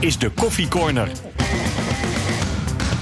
[0.00, 1.10] is de Koffie Corner.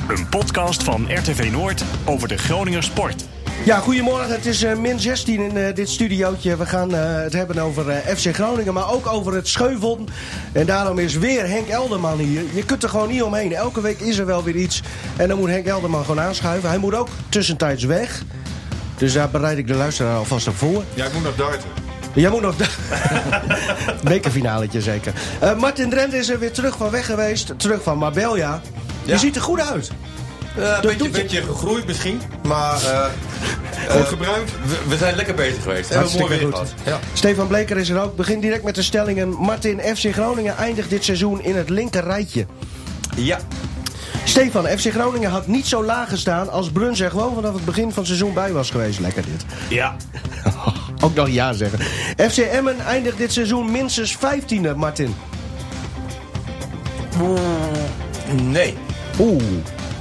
[0.08, 3.25] Een podcast van RTV Noord over de Groninger sport.
[3.65, 4.31] Ja, goedemorgen.
[4.31, 6.57] Het is eh, min 16 in eh, dit studiootje.
[6.57, 7.85] We gaan eh, het hebben over
[8.17, 10.05] FC Groningen, maar ook over het Scheuvel.
[10.53, 12.43] En daarom is weer Henk Elderman hier.
[12.55, 13.53] Je kunt er gewoon niet omheen.
[13.53, 14.83] Elke week is er wel weer iets.
[15.17, 16.69] En dan moet Henk Elderman gewoon aanschuiven.
[16.69, 18.23] Hij moet ook tussentijds weg.
[18.97, 20.85] Dus daar bereid ik de luisteraar alvast op voor.
[20.95, 21.86] Ja, ik moet nog darten.
[22.17, 22.55] Jij moet nog...
[24.05, 25.12] Bekerfinaletje zeker.
[25.41, 27.52] Eh, Martin Drent is er weer terug van weg geweest.
[27.56, 28.61] Terug van Marbella.
[29.05, 29.19] Je Ja.
[29.19, 29.91] ziet er goed uit.
[30.56, 32.20] Ja, een beetje, gegroeid misschien.
[32.47, 33.05] Maar eh,
[33.97, 34.51] Goed gebruikt.
[34.65, 35.89] we, we zijn lekker bezig geweest.
[35.89, 36.73] Hebben we mooi weer gehad.
[36.84, 36.98] Ja.
[37.12, 38.17] Stefan Bleker is er ook.
[38.17, 39.28] Begin direct met de stellingen.
[39.28, 42.47] Martin, FC Groningen eindigt dit seizoen in het linker rijtje.
[43.17, 43.39] ja.
[44.29, 47.89] Stefan, FC Groningen had niet zo laag gestaan als Bruns er gewoon vanaf het begin
[47.89, 49.01] van het seizoen bij was geweest.
[49.01, 49.45] Lekker dit.
[49.69, 49.97] Ja.
[51.05, 51.79] Ook nog ja zeggen.
[52.31, 55.15] FC Emmen eindigt dit seizoen minstens 15e, Martin.
[58.43, 58.75] Nee.
[59.19, 59.42] Oeh.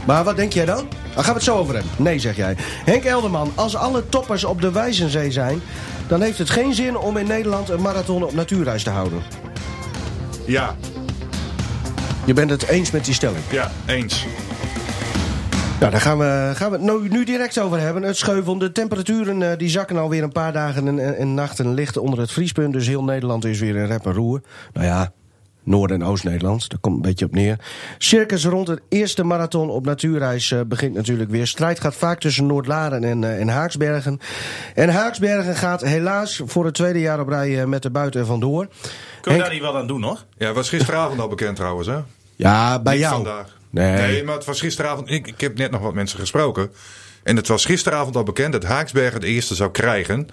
[0.05, 0.87] Maar wat denk jij dan?
[1.15, 1.91] Daar gaan we het zo over hebben.
[1.97, 2.55] Nee, zeg jij.
[2.85, 5.61] Henk Elderman, als alle toppers op de Wijzenzee zijn...
[6.07, 9.23] dan heeft het geen zin om in Nederland een marathon op natuurreis te houden.
[10.45, 10.75] Ja,
[12.25, 13.43] Je bent het eens met die stelling.
[13.51, 14.25] ja, eens.
[15.79, 18.03] Nou, daar gaan we, gaan we het nu, nu direct over hebben.
[18.03, 21.73] Het scheuvel, de temperaturen eh, die zakken alweer een paar dagen en, en, en nachten
[21.73, 22.73] lichten onder het vriespunt.
[22.73, 24.41] Dus heel Nederland is weer in rep en roer.
[24.73, 25.11] Nou ja,
[25.63, 27.59] Noord- en Oost-Nederland, daar komt een beetje op neer.
[27.97, 31.47] Circus rond het eerste marathon op natuurreis eh, begint natuurlijk weer.
[31.47, 34.19] Strijd gaat vaak tussen Noordlaren en, eh, en Haaksbergen.
[34.75, 38.25] En Haaksbergen gaat helaas voor het tweede jaar op rij eh, met de buiten er
[38.25, 38.65] vandoor.
[38.67, 38.81] Kunnen
[39.21, 40.23] we Henk- daar niet wat aan doen, hoor?
[40.37, 41.97] Ja, was gisteravond al bekend trouwens, hè?
[42.35, 43.15] Ja, bij Niet jou.
[43.15, 43.57] vandaag.
[43.69, 44.23] Nee.
[44.23, 45.11] maar het was gisteravond.
[45.11, 46.71] Ik, ik heb net nog wat mensen gesproken.
[47.23, 50.27] En het was gisteravond al bekend dat Haaksbergen de eerste zou krijgen.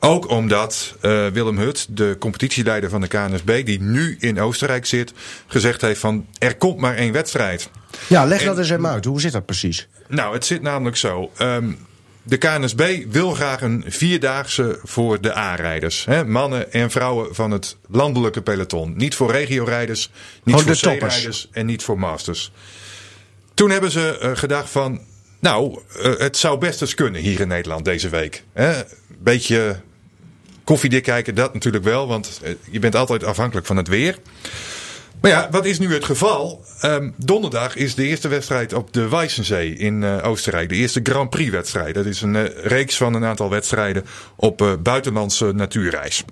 [0.00, 5.12] Ook omdat eh, Willem Hut, de competitieleider van de KNSB, die nu in Oostenrijk zit,
[5.46, 7.70] gezegd heeft van er komt maar één wedstrijd.
[8.06, 9.04] Ja, leg En- dat eens even uit.
[9.04, 9.88] Hoe zit dat precies?
[10.08, 11.30] Nou, het zit namelijk zo.
[11.36, 11.72] Ehm,
[12.28, 16.04] de KNSB wil graag een vierdaagse voor de A-rijders.
[16.04, 18.94] hè, Mannen en vrouwen van het landelijke peloton.
[18.96, 20.10] Niet voor regiorijders,
[20.42, 20.96] niet Oh, voor.
[20.96, 22.52] C-rijders en niet voor masters.
[23.54, 25.00] Toen hebben ze eh, gedacht van...
[25.40, 28.44] Nou, eh, het zou best eens kunnen hier in Nederland deze week.
[28.52, 28.82] Hè?
[29.18, 29.80] Beetje
[30.64, 32.06] koffiedik kijken, dat natuurlijk wel.
[32.06, 34.18] Want eh, je bent altijd afhankelijk van het weer.
[35.20, 36.64] Maar ja, wat is nu het geval?
[36.80, 40.68] Ehm, donderdag is de eerste wedstrijd op de Weissensee in eh, Oostenrijk.
[40.68, 41.94] De eerste Grand Prix wedstrijd.
[41.94, 44.04] Dat is een eh, reeks van een aantal wedstrijden
[44.36, 46.24] op eh, buitenlandse natuurreis.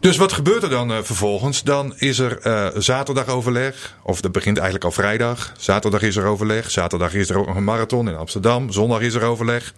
[0.00, 1.62] Dus wat gebeurt er dan vervolgens?
[1.62, 2.38] Dan is er
[2.82, 3.96] zaterdag overleg.
[4.02, 5.52] Of dat begint eigenlijk al vrijdag.
[5.58, 6.70] Zaterdag is er overleg.
[6.70, 8.72] Zaterdag is er ook nog een marathon in Amsterdam.
[8.72, 9.74] Zondag is er overleg.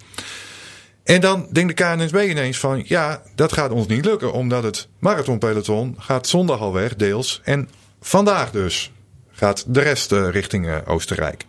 [1.09, 2.83] En dan denkt de KNSB ineens van...
[2.87, 4.33] ja, dat gaat ons niet lukken.
[4.33, 7.41] Omdat het marathonpeloton gaat zondag al weg, deels.
[7.45, 7.69] En
[8.01, 8.93] vandaag dus
[9.31, 11.45] gaat de rest eh, richting eh, Oostenrijk.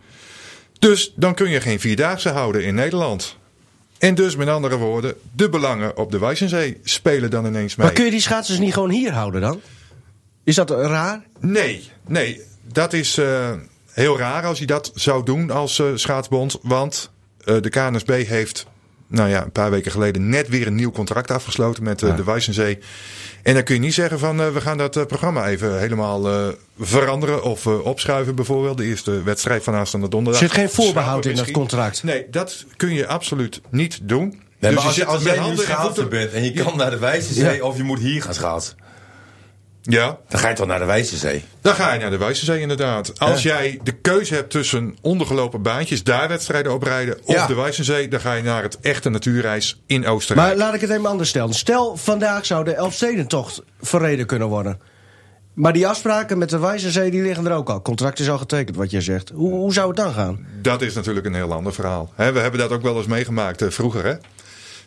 [0.80, 3.38] Dus dan kun je geen vierdaagse houden in Nederland.
[3.98, 5.14] En dus met andere woorden...
[5.32, 7.86] de belangen op de Weissensee spelen dan ineens mee.
[7.86, 9.62] Maar kun je die schaatsers niet gewoon hier houden dan?
[10.44, 11.24] Is dat raar?
[11.40, 12.42] Nee, nee.
[12.74, 13.52] Dat is eh,
[13.92, 16.58] heel raar als je dat zou doen als schaatsbond.
[16.62, 17.12] Want
[17.44, 18.66] de KNSB heeft
[19.10, 22.24] nou ja, een paar weken geleden net weer een nieuw contract afgesloten met eh, de
[22.24, 22.78] Weissensee.
[23.44, 26.30] En dan kun je niet zeggen van eh, we gaan dat eh, programma even helemaal
[26.30, 26.48] eh,
[26.80, 28.78] veranderen of eh, opschuiven bijvoorbeeld.
[28.78, 30.42] De eerste wedstrijd van aanstaande donderdag.
[30.42, 32.04] Zit geen voorbehoud in dat contract?
[32.04, 34.28] Nee, dat kun je absoluut niet doen.
[34.60, 36.44] Nee, Dus maar als, je, zit als jij nu handen en schaatser voeten- bent en
[36.44, 38.76] je kan naar de Wijzenzee of je moet hier gaan schaatsen.
[39.82, 41.44] Ja, Dan ga je toch naar de Wijzenzee.
[41.62, 43.20] Dan ga je naar de Weissensee inderdaad.
[43.20, 47.48] Als jij de keuze hebt tussen ondergelopen baantjes, daar wedstrijden op rijden, of Ja.
[47.48, 50.48] de Weissensee, dan ga je naar het echte natuurreis in Oostenrijk.
[50.48, 51.54] Maar laat ik het even anders stellen.
[51.54, 54.80] Stel, vandaag zou de Elfstedentocht verreden kunnen worden.
[55.54, 57.82] Maar die afspraken met de Wijzenzee die liggen er ook al.
[57.82, 59.32] Contract is al getekend, wat jij zegt.
[59.34, 60.48] Hoe, hoe zou het dan gaan?
[60.62, 62.14] Dat is natuurlijk een heel ander verhaal.
[62.16, 64.06] We hebben dat ook wel eens meegemaakt eh, vroeger.
[64.06, 64.14] Hè?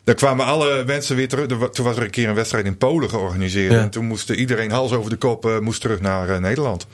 [0.05, 1.51] Daar kwamen alle mensen weer terug.
[1.51, 3.73] Er Toen was er een keer een wedstrijd in Polen georganiseerd.
[3.73, 3.79] Ja.
[3.81, 6.87] En toen moest iedereen hals over de kop eh, moest terug naar eh, Nederland.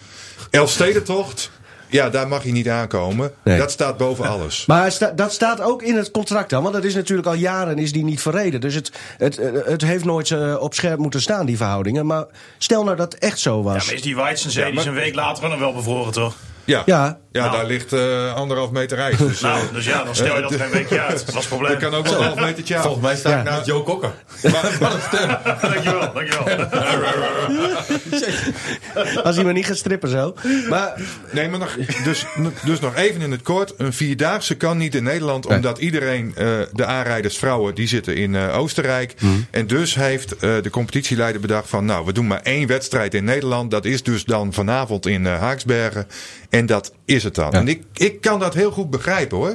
[0.51, 1.51] Elfstedentocht,
[1.89, 3.33] ja, daar mag je niet aankomen.
[3.45, 3.59] Nee.
[3.59, 4.67] Dat staat boven alles.
[4.67, 6.63] Maar sta- dat staat ook in het contract dan.
[6.63, 8.61] Want dat is natuurlijk al jaren is die niet verreden.
[8.61, 12.07] Dus het, het, het heeft nooit eh, op scherp moeten staan, die verhoudingen.
[12.07, 12.25] Maar
[12.59, 13.87] stel nou dat het echt zo Ja, was.
[13.87, 16.35] maar is die Weizenzee, Ja, die is maar- een week later nog wel bevroren, toch?
[16.65, 17.19] Ja, Ja.
[17.39, 17.57] Ja Nou.
[17.57, 19.17] daar ligt eh, anderhalf meter ijs.
[19.17, 21.19] Dus, eh, Nou, dus ja, dan stel je dat geen weekje uit.
[21.19, 21.71] Dat is het probleem.
[21.71, 22.83] dat kan ook wel een half metertje aan.
[22.83, 23.43] Volgens mij sta ik Ja.
[23.43, 24.11] naast Joe Kokker.
[24.53, 25.09] Maar-.
[25.73, 26.67] Dankjewel, dankjewel.
[29.23, 30.35] Als hij maar niet gaat strippen zo.
[30.69, 30.93] Maar
[31.31, 32.25] Nee, maar nog, dus,
[32.65, 33.75] dus nog even in het kort.
[33.77, 38.35] Een vierdaagse kan niet in Nederland, omdat iedereen, eh, de aanrijders vrouwen, die zitten in
[38.35, 39.15] eh, Oostenrijk.
[39.51, 43.25] En dus heeft eh, de competitieleider bedacht van, nou, we doen maar één wedstrijd in
[43.25, 43.71] Nederland.
[43.71, 46.07] Dat is dus dan vanavond in eh, Haaksbergen.
[46.51, 47.53] En dat is het dan.
[47.53, 49.49] En ik, ik kan dat heel goed begrijpen hoor.
[49.49, 49.55] Ik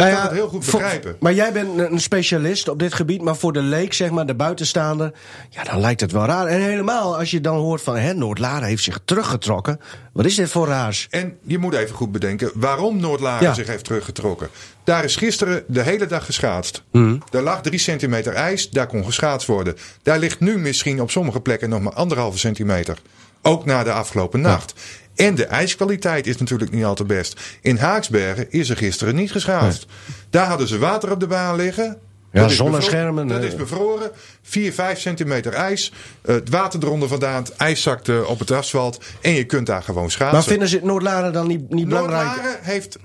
[0.00, 1.16] Nou kan ja, het heel goed voor- begrijpen.
[1.20, 3.22] Maar jij bent een specialist op dit gebied.
[3.22, 5.12] Maar voor de leek, zeg maar, de buitenstaander.
[5.50, 6.46] Ja, dan lijkt het wel raar.
[6.46, 7.96] En helemaal als je dan hoort van.
[7.96, 9.80] Hè, Noord-Laren heeft zich teruggetrokken.
[10.12, 11.06] Wat is dit voor raars?
[11.10, 13.54] En je moet even goed bedenken waarom Noordlaren Ja.
[13.54, 14.48] zich heeft teruggetrokken.
[14.84, 16.82] Daar is gisteren de hele dag geschaatst.
[17.30, 19.76] Daar lag drie centimeter ijs, daar kon geschaatst worden.
[20.02, 22.98] Daar ligt nu misschien op sommige plekken nog maar anderhalve centimeter.
[23.42, 24.74] Ook na de afgelopen nacht.
[25.18, 27.40] En de ijskwaliteit is natuurlijk niet al te best.
[27.62, 29.86] In Haaksbergen is er gisteren niet geschaatst.
[30.30, 31.98] Daar hadden ze water op de baan liggen.
[32.32, 34.10] Ja, Dat is zonneschermen, Dat is bevroren.
[34.42, 35.92] 4, 5 centimeter ijs.
[36.22, 37.42] Eh, Het water eronder vandaan.
[37.42, 39.04] Het ijs zakt eh, op het asfalt.
[39.20, 40.34] En je kunt daar gewoon schaatsen.
[40.34, 42.26] Maar vinden ze het Noord-Laren dan niet, niet belangrijk?
[42.26, 42.98] Noordlaren heeft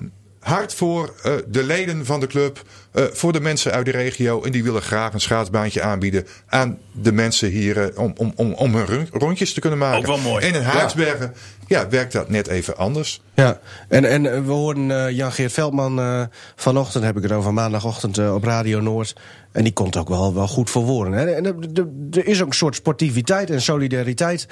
[0.44, 2.62] hard voor eh, de leden van de club,
[2.92, 4.44] eh, voor de mensen uit de regio.
[4.44, 8.54] En die willen graag een schaatsbaantje aanbieden aan de mensen hier eh, om, om, om,
[8.54, 10.00] om hun rondjes te kunnen maken.
[10.00, 10.46] Ook wel mooi.
[10.46, 11.34] En in Haaksbergen
[11.68, 11.90] ja.
[11.90, 13.22] werkt dat net even anders.
[13.34, 16.22] Ja, en, en we hoorden eh, Jan-Geert Veldman eh,
[16.56, 19.16] vanochtend, heb ik het over maandagochtend op Radio Noord.
[19.52, 21.14] En die komt ook wel, wel goed voor woorden.
[21.14, 21.26] Hè?
[21.32, 24.48] En er- is ook een soort sportiviteit en solidariteit.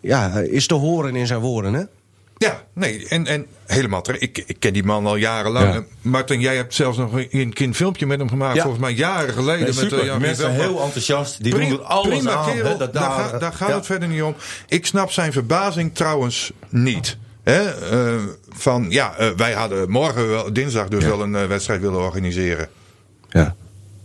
[0.00, 1.82] Ja, is te horen in zijn woorden, hè?
[2.44, 4.22] Ja, nee, en, en helemaal terecht.
[4.22, 5.74] Ik, ik ken die man al jarenlang.
[5.74, 5.84] Ja.
[6.00, 8.54] Martin, jij hebt zelfs nog een, een filmpje met hem gemaakt.
[8.56, 8.62] Ja.
[8.62, 9.74] volgens mij jaren geleden.
[9.74, 11.42] Nee, met, eh, Mensen heel enthousiast.
[11.42, 12.52] Die Prima- doen alles prima aan.
[12.52, 13.74] kerel, dat daar, daar, ga- daar gaat ja.
[13.74, 14.34] het verder niet om.
[14.68, 17.16] Ik snap zijn verbazing trouwens niet.
[17.42, 17.60] Eh,
[18.48, 22.68] van ja, eh, wij hadden morgen, wel, dinsdag, dus wel een wedstrijd willen organiseren.
[23.28, 23.54] Ja.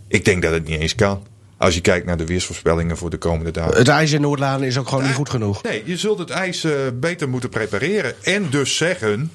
[0.08, 1.26] Ik denk dat het niet eens kan.
[1.60, 3.76] Als je kijkt naar de weersvoorspellingen voor de komende dagen.
[3.76, 5.62] Het ijs in Noord-Laren is ook gewoon niet goed genoeg.
[5.62, 8.14] Nee, je zult het ijs eh, beter moeten prepareren.
[8.22, 9.32] En dus zeggen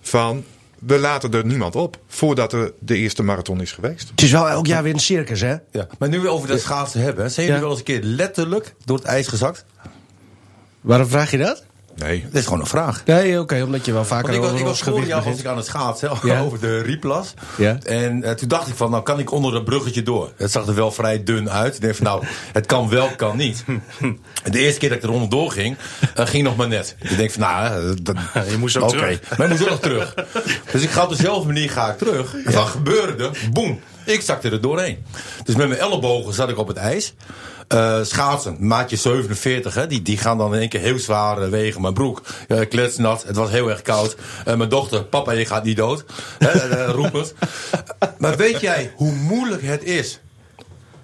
[0.00, 0.44] van
[0.78, 4.08] we laten er niemand op voordat er de eerste marathon is geweest.
[4.10, 5.56] Het is wel elk jaar weer een circus, hè?
[5.70, 5.86] Ja.
[5.98, 7.30] Maar nu we over dat schaatsen hebben.
[7.30, 7.66] Zijn jullie Ja.
[7.68, 9.64] wel eens een keer letterlijk door het ijs gezakt?
[10.80, 11.64] Waarom vraag je dat?
[11.96, 12.24] Nee.
[12.30, 13.02] Dat is gewoon een vraag.
[13.04, 15.38] Nee, oké, omdat je wel vaker Want ik was, over ik was vorig jaar was
[15.38, 16.40] ik aan het schaatsen Ja.
[16.44, 17.34] over de Rieplas.
[17.56, 17.78] Ja.
[17.82, 20.30] En eh, toen dacht ik van, nou kan ik onder dat bruggetje door.
[20.36, 21.74] Het zag er wel vrij dun uit.
[21.74, 23.64] Ik denk van, nou, het kan wel, kan niet.
[24.42, 25.76] En de eerste keer dat ik er onderdoor ging,
[26.14, 26.96] eh, ging nog maar net.
[26.98, 28.16] Ik denk van, nou, eh, dat,
[28.50, 29.36] Je moest ook Oké, terug.
[29.36, 30.14] maar ik moest wel nog terug.
[30.72, 32.34] Dus ik ga op dezelfde manier ga ik terug.
[32.44, 33.30] En wat gebeurde?
[33.52, 33.80] Boem.
[34.06, 35.04] Ik zakte er doorheen.
[35.44, 37.14] Dus met mijn ellebogen zat ik op het ijs.
[37.68, 41.48] Eh, schaatsen, maatje 47, hè, die, die gaan dan in één keer heel zwaar eh,
[41.48, 41.80] wegen.
[41.80, 44.16] Mijn broek, eh, kletsnat, het was heel erg koud.
[44.44, 46.04] Eh, mijn dochter, papa, je gaat niet dood.
[46.38, 47.34] Hè, roepend.
[48.18, 50.20] Maar weet jij hoe moeilijk het is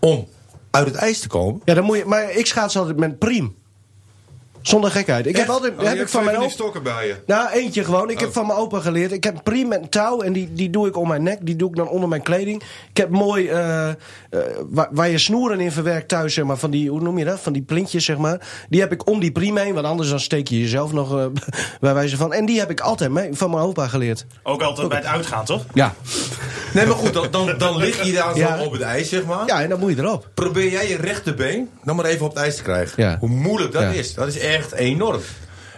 [0.01, 0.29] om
[0.71, 1.61] uit het ijs te komen?
[1.65, 3.57] Ja, dan moet je, maar ik schaats altijd met priem.
[4.63, 5.27] Zonder gekheid.
[5.27, 6.49] Ik heb altijd Oh, heb je ik van mijn opa.
[6.49, 7.15] stokken bij je.
[7.27, 8.11] Nou, eentje gewoon.
[8.11, 8.21] Ik Oh.
[8.23, 9.13] heb van mijn opa geleerd.
[9.13, 9.35] Ik heb
[9.67, 11.39] met een touw en die, die doe ik om mijn nek.
[11.43, 12.63] Die doe ik dan onder mijn kleding.
[12.91, 13.95] Ik heb mooi, eh, eh,
[14.71, 17.41] waar, waar je snoeren in verwerkt thuis, zeg maar, van die, hoe noem je dat?
[17.41, 18.41] Van die plintjes, zeg maar.
[18.69, 21.25] Die heb ik om die priem heen, want anders dan steek je jezelf nog eh,
[21.81, 22.33] bij wijze van.
[22.33, 24.27] En die heb ik altijd mee, van mijn opa geleerd.
[24.43, 25.65] Ook altijd bij het uitgaan, toch?
[25.75, 25.95] Ja.
[26.75, 28.63] Nee, maar goed, dan, dan, dan lig je daar Ja.
[28.63, 29.47] op het ijs, zeg maar.
[29.47, 30.29] Ja, en dan moet je erop.
[30.35, 33.03] Probeer jij je rechterbeen dan maar even op het ijs te krijgen.
[33.03, 33.17] Ja.
[33.21, 33.89] Hoe moeilijk dat Ja.
[33.89, 34.15] is.
[34.15, 35.21] Dat is echt enorm.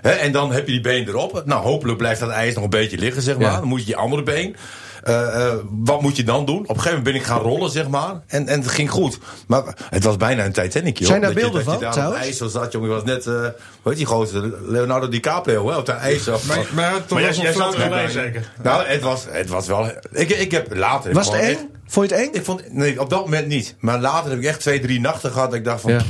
[0.00, 1.42] Hè, en dan heb je die been erop.
[1.44, 3.50] Nou, hopelijk blijft dat ijs nog een beetje liggen, zeg maar.
[3.50, 3.58] Ja.
[3.58, 4.56] Dan moet je je andere been.
[5.02, 6.56] eh, eh, wat moet je dan doen?
[6.58, 8.20] Op een gegeven moment ben ik gaan rollen, zeg maar.
[8.26, 9.18] En, en het ging goed.
[9.46, 11.08] Maar het was bijna een Titanic, joh.
[11.08, 12.88] Zijn daar Dat je- beelden dat je van, daar op ijs zo zat, jongen.
[12.88, 13.50] Je was net, eh hoe
[13.84, 14.54] heet die grote?
[14.66, 16.24] Leonardo DiCaprio, hè, op het ijs.
[16.26, 16.40] Maar,
[16.74, 18.50] maar, toch Maar jij, zat er bij, zeker.
[18.62, 19.90] Nou, het was, het was wel...
[20.12, 21.12] Ik, ik heb later...
[21.12, 21.50] Was het eng?
[21.50, 22.32] echt- Vond je het eng?
[22.34, 23.74] ik vond, nee, op dat moment niet.
[23.78, 25.48] Maar later heb ik echt twee, drie nachten gehad.
[25.50, 25.92] Dat ik dacht van.
[25.92, 26.00] Ja.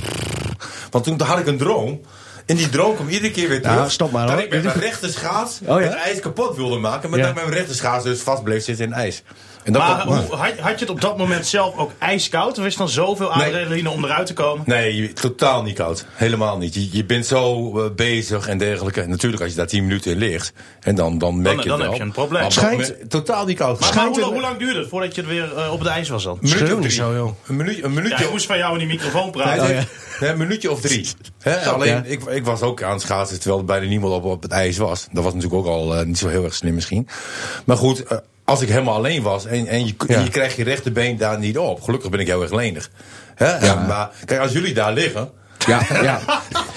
[0.90, 2.00] Want toen had ik een droom.
[2.46, 3.76] En die droom kwam iedere keer weer terug.
[3.76, 5.86] Nou, stop maar, Dat ik met mijn rechter schaats Oh, ja?
[5.86, 7.10] het ijs kapot wilde maken.
[7.10, 9.22] Maar dat mijn rechter schaats dus vast bleef zitten in ijs.
[9.64, 12.58] En dat Maar hoe, had, had je het op dat moment zelf ook ijskoud?
[12.58, 13.46] Of is het dan zoveel Nee.
[13.46, 14.62] adrenaline om eruit te komen?
[14.66, 16.06] Nee, je- totaal niet koud.
[16.12, 16.74] Helemaal niet.
[16.74, 19.00] Je, je bent zo eh, bezig en dergelijke.
[19.00, 20.52] En natuurlijk, als je daar 10 minuten in ligt.
[20.80, 21.94] En dan, dan merk je dan het heb wel.
[21.98, 22.42] je een probleem.
[22.42, 23.80] Maar Schijnt- totaal niet koud.
[23.80, 26.24] Maar, hoe, hoe lang duurde het voordat je er weer eh, op het ijs was
[26.24, 26.38] dan?
[26.40, 27.30] Een minuutje of zo, joh.
[27.46, 29.62] Een, minuut, een Ja, minuutje ik moest van jou in die microfoon praten.
[29.62, 29.86] Nee, Oh, ja.
[30.20, 31.08] nee, een minuutje of drie.
[31.42, 32.02] Hè, alleen, ja.
[32.06, 34.76] ik, ik was ook aan het schaatsen terwijl er bijna niemand op, op het ijs
[34.76, 35.06] was.
[35.12, 37.08] Dat was natuurlijk ook al eh, niet zo heel erg slim misschien.
[37.64, 38.04] Maar goed,
[38.44, 40.20] als ik helemaal alleen was en, en je, Ja.
[40.20, 41.82] je krijgt je rechterbeen daar niet op.
[41.82, 42.90] Gelukkig ben ik heel erg lenig.
[43.34, 43.74] Hè?
[43.86, 45.30] Maar kijk, als jullie daar liggen...
[45.66, 46.20] Ja, ja.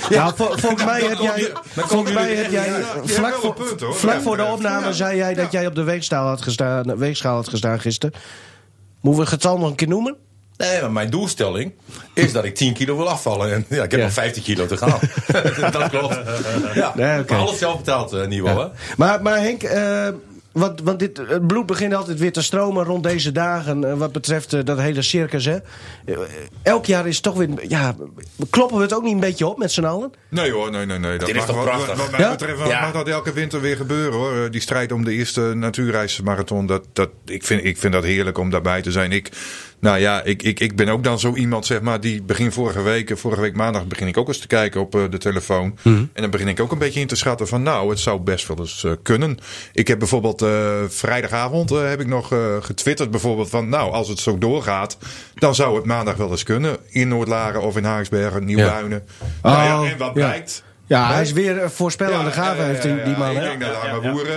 [0.09, 4.21] Nou, vol- volgens mij heb jij, volgens mij heb jij, Ja, vlak, voor, vlak Ja,
[4.21, 4.53] voor de ja.
[4.53, 4.91] opname Ja.
[4.91, 8.15] zei jij dat jij op de weegschaal had gestaan, weegschaal had gestaan gisteren.
[9.01, 10.15] Moeten we het getal nog een keer noemen?
[10.57, 11.73] Nee, maar mijn doelstelling
[12.13, 13.53] is dat ik 10 kilo wil afvallen.
[13.53, 14.05] En ja, ik heb Ja.
[14.05, 14.99] nog 15 kilo te gaan.
[15.79, 16.19] dat klopt.
[16.73, 18.27] Ja, Nee, alles zelf betaald hè?
[18.97, 20.07] Maar, maar Henk, eh,
[20.57, 23.83] want, want dit, het bloed begint altijd weer te stromen rond deze dagen.
[23.83, 25.45] eh, wat betreft eh, dat hele circus.
[25.45, 25.55] Hè.
[26.05, 26.17] Eh,
[26.63, 27.49] elk jaar is het toch weer.
[27.67, 27.95] Ja,
[28.49, 30.11] kloppen we het ook niet een beetje op met z'n allen?
[30.29, 31.17] Nee hoor, nee, nee, nee.
[31.17, 31.97] Dat Dit is mag, toch wat- prachtig?
[31.97, 32.29] Wat, mij Ja?
[32.29, 32.91] betreft mag Ja.
[32.91, 34.51] dat elke winter weer gebeuren hoor.
[34.51, 36.65] Die strijd om de eerste natuurreismarathon.
[36.65, 39.11] Dat, dat, ik, vind, ik vind dat heerlijk om daarbij te zijn.
[39.11, 39.29] Ik,
[39.79, 41.99] nou ja, ik, ik, ik ben ook dan zo iemand zeg maar.
[41.99, 44.95] Die begin vorige week, eh, vorige week maandag begin ik ook eens te kijken op
[44.95, 45.77] eh, de telefoon.
[45.81, 45.95] Mhm.
[46.13, 48.47] En dan begin ik ook een beetje in te schatten van nou, het zou best
[48.47, 49.37] wel eens eh, kunnen.
[49.73, 52.27] Ik heb bijvoorbeeld eh, vrijdagavond heb ik nog
[52.61, 54.97] getwitterd bijvoorbeeld van nou, als het zo doorgaat.
[55.35, 56.77] Dan zou het maandag wel eens kunnen.
[56.89, 59.03] In Noordlaren of in Haaksbergen, Nieuwbuinen.
[59.41, 60.13] Nou ja, Oh, en wat ja.
[60.13, 60.63] blijkt.
[60.65, 60.99] Ja, Nee?
[60.99, 63.31] hij is weer een voorspellende gave, heeft die, die man.
[63.31, 63.43] Ik hè?
[63.43, 64.35] denk dat mijn boer, eh,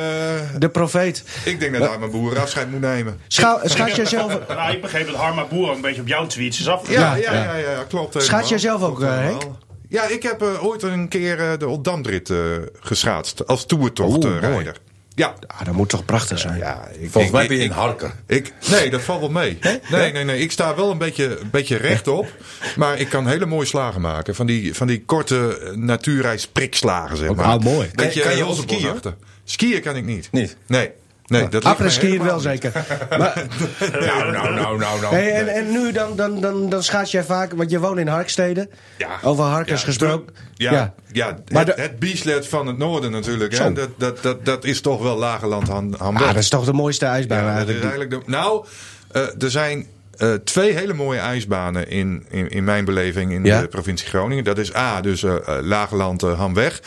[0.59, 1.25] De profeet.
[1.45, 3.21] ik denk dat mijn boer afscheid moet nemen.
[3.29, 6.61] Scha schat jij zelf, Nou, ik begreep dat Harma Boer een beetje op jouw tweets
[6.61, 6.91] is af.
[6.91, 8.13] Ja, Ja, ja, ja, ja, klopt.
[8.13, 8.49] Schat helemaal.
[8.49, 9.19] jij zelf ook, Klopt eh.
[9.19, 9.43] Henk?
[9.89, 12.37] Ja, ik heb eh, ooit een keer eh, de Oldamdrit eh
[12.81, 13.47] geschaatst.
[13.47, 14.77] Als toertochtrijder.
[15.15, 15.35] Ja.
[15.47, 16.59] Ah, dat moet toch prachtig zijn.
[16.59, 18.13] ja ik, Volgens ik- mij ben je een harker.
[18.27, 19.59] Ik, nee, dat valt wel mee.
[19.91, 20.39] Nee, nee, nee.
[20.41, 22.29] Ik sta wel een beetje, een beetje rechtop.
[22.77, 24.35] Maar ik kan hele mooie slagen maken.
[24.35, 27.45] Van die, van die korte natuurreis prikslagen, zeg maar.
[27.45, 27.91] ah, mooi.
[27.95, 29.15] Weet Kan- kan je ook veel skiën?
[29.45, 30.29] Skiën kan ik niet.
[30.33, 30.57] Niet?
[30.67, 30.91] Nee.
[31.31, 31.79] Nee, dat
[32.23, 32.73] wel zeker.
[33.19, 33.45] Maar,
[34.01, 35.15] Nou, nou, nou, nou, nou.
[35.15, 38.07] hey, en, en nu dan, dan, dan, dan schaats jij vaak, want je woont in
[38.07, 38.69] Harkstede.
[38.99, 39.09] Ja.
[39.23, 40.35] Over Harkers Ja, gesproken.
[40.55, 41.39] ja, ja.
[41.53, 43.59] Maar het, het bieslet van het noorden natuurlijk.
[43.59, 43.73] Hè?
[43.73, 46.27] Dat, dat, dat, dat is toch wel Lagerland Hamburg.
[46.29, 47.81] Ah, dat is toch de mooiste ijsbaan Ja, eigenlijk.
[47.81, 48.65] eigenlijk de, nou,
[49.13, 53.67] eh, er zijn eh, twee hele mooie ijsbanen in, in, in mijn beleving in de
[53.71, 54.45] provincie Groningen.
[54.45, 56.81] Dat is A, dus eh eh, Lagerland Hamweg.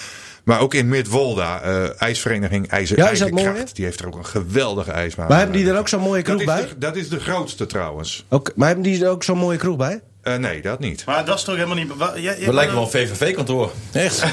[0.44, 3.46] Maar ook in Midwolda, eh ijsvereniging IJzer, Ja, dat IJzerkracht.
[3.56, 3.66] mooi?
[3.74, 5.28] Die heeft er ook een geweldige ijsbaan.
[5.28, 6.68] Maar hebben die er ook zo'n mooie dat kroeg is, bij?
[6.68, 8.26] de, dat is de grootste trouwens.
[8.30, 10.02] Ook, maar hebben die er ook zo'n mooie kroeg bij?
[10.22, 11.06] Eh, nee, dat niet.
[11.06, 11.98] Maar dat is toch helemaal niet...
[11.98, 13.72] We lijken wel een VVV-kantoor.
[13.92, 14.24] Echt?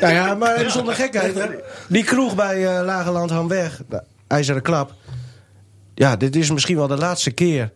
[0.00, 1.36] Nou ja, maar zonder gekheid.
[1.88, 3.80] Die kroeg bij eh Lagerland Hamweg,
[4.26, 4.92] IJzeren Klap.
[5.94, 7.70] Ja, dit is misschien wel de laatste keer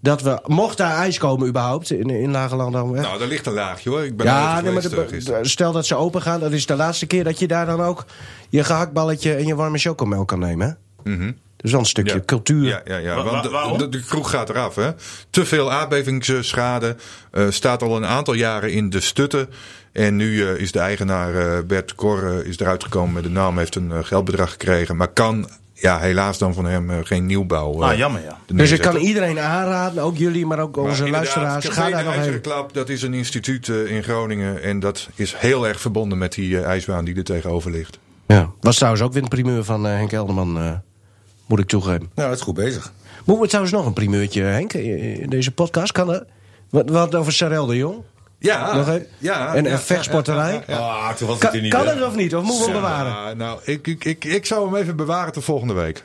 [0.00, 0.40] dat we...
[0.46, 3.02] Mocht daar ijs komen überhaupt in, in Lagerland Hamweg?
[3.02, 4.04] Nou, daar ligt een laagje hoor.
[4.04, 6.52] Ik ben ja, er nee, maar de- eh, de- stel dat ze open gaan, dat
[6.52, 8.04] is de laatste keer dat je daar dan ook
[8.48, 10.78] je gehaktballetje en je warme chocomel kan nemen.
[11.02, 11.10] Hè?
[11.12, 11.32] Mhm.
[11.56, 12.20] Dus wel een stukje Ja.
[12.26, 12.66] cultuur.
[12.66, 13.14] Ja, ja, ja.
[13.16, 13.78] Wa- want wa- de, waarom?
[13.78, 14.74] de, de kroeg gaat eraf.
[14.74, 14.90] Hè?
[15.30, 16.96] Te veel aardbevingsschade.
[17.30, 19.48] eh, staat al een aantal jaren in de stutten.
[19.92, 23.58] En nu eh, is de eigenaar eh, Bert eh, is eruit gekomen met de naam.
[23.58, 24.96] Heeft een geldbedrag gekregen.
[24.96, 25.48] Maar kan
[25.80, 27.82] ja, helaas dan van hem eh, geen nieuwbouw.
[27.82, 28.38] eh, Ah, jammer, ja.
[28.48, 31.68] er Dus ik kan iedereen aanraden, ook jullie, maar ook onze luisteraars.
[31.68, 32.40] Ga daar nog.
[32.40, 34.62] Klap, dat is een instituut eh, in Groningen.
[34.62, 37.98] En dat is heel erg verbonden met die eh, ijsbaan die er tegenover ligt.
[38.26, 38.50] Ja.
[38.60, 40.72] Was trouwens ook weer een primeur van eh, Henk Elderman, eh,
[41.46, 42.10] moet ik toegeven.
[42.14, 42.92] Nou, dat is goed bezig.
[43.24, 45.92] Moeten we trouwens nog een primeurtje, Henk, in deze podcast?
[45.92, 46.24] Kan dat?
[46.70, 47.96] Wat, wat over Sarel de Jong?
[48.42, 49.06] Ja, nog even?
[49.18, 49.54] ja.
[49.54, 50.62] en ja, en vechtsporterij?
[50.68, 51.74] Ah, toen was het Kan, hier niet.
[51.74, 52.34] kan het of niet?
[52.36, 53.10] Of moeten we hem bewaren?
[53.12, 56.02] Ja, nou, ik, ik, ik, ik zou hem even bewaren tot volgende week.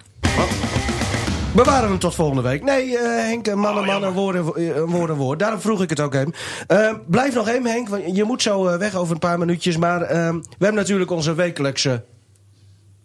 [1.55, 2.63] Bewaren we hem tot volgende week.
[2.63, 5.37] Nee, eh, Henk, een man, een man, een woord, een woord, een.
[5.37, 6.33] Daarom vroeg ik het ook even.
[6.67, 9.77] Eh, blijf nog even, Henk, want je moet zo eh, weg over een paar minuutjes.
[9.77, 12.03] Maar eh, we hebben natuurlijk onze wekelijkse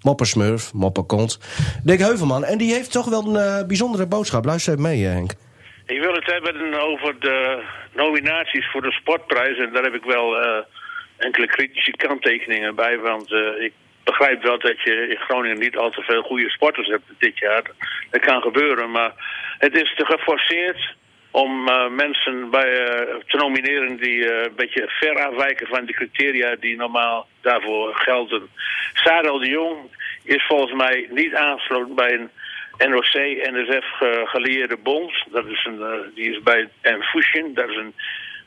[0.00, 1.38] moppersmurf, mopperkont,
[1.82, 2.44] Dick Heuvelman.
[2.44, 4.44] En die heeft toch wel een eh, bijzondere boodschap.
[4.44, 5.32] Luister even mee, eh, Henk.
[5.90, 7.62] Ik wil het hebben over de
[7.94, 9.58] nominaties voor de sportprijs.
[9.58, 10.64] En daar heb ik wel eh,
[11.16, 12.98] enkele kritische kanttekeningen bij.
[12.98, 13.72] Want eh, ik
[14.04, 17.62] begrijp wel dat je in Groningen niet al te veel goede sporters hebt dit jaar.
[18.10, 18.90] Dat kan gebeuren.
[18.90, 19.12] Maar
[19.58, 20.94] het is te geforceerd
[21.30, 22.70] om eh, mensen bij,
[23.26, 28.48] te nomineren die een beetje ver afwijken van de criteria die normaal daarvoor gelden.
[28.92, 29.78] Sarel de Jong
[30.24, 32.30] is volgens mij niet aangesloten bij een
[32.88, 35.12] NOC-NSF eh, gelieerde bond.
[35.30, 37.54] Dat is een, eh, die is bij Enfusion.
[37.54, 37.94] Dat is een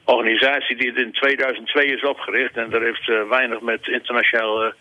[0.03, 2.57] organisatie die in 2002 is opgericht.
[2.57, 4.75] En dat heeft eh, weinig met internationale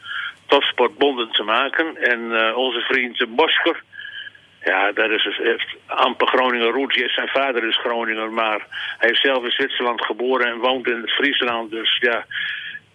[0.46, 1.96] topsportbonden te maken.
[1.96, 3.82] En onze vriend Bosker,
[4.64, 7.14] ja, dat is, heeft amper Groninger roots.
[7.14, 8.66] Zijn vader is Groninger, maar
[8.98, 11.70] hij is zelf in Zwitserland geboren en woont in Friesland.
[11.70, 12.26] Dus ja,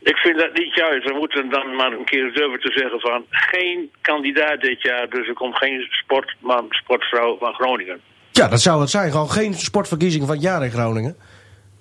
[0.01, 1.05] ik vind dat niet juist.
[1.07, 3.25] We moeten dan maar een keer durven te zeggen van...
[3.29, 7.99] geen kandidaat dit jaar, dus er komt geen sportman, sportvrouw van Groningen.
[8.31, 9.11] Ja, dat zou het zijn.
[9.11, 11.17] Gewoon geen sportverkiezing van het jaar in Groningen.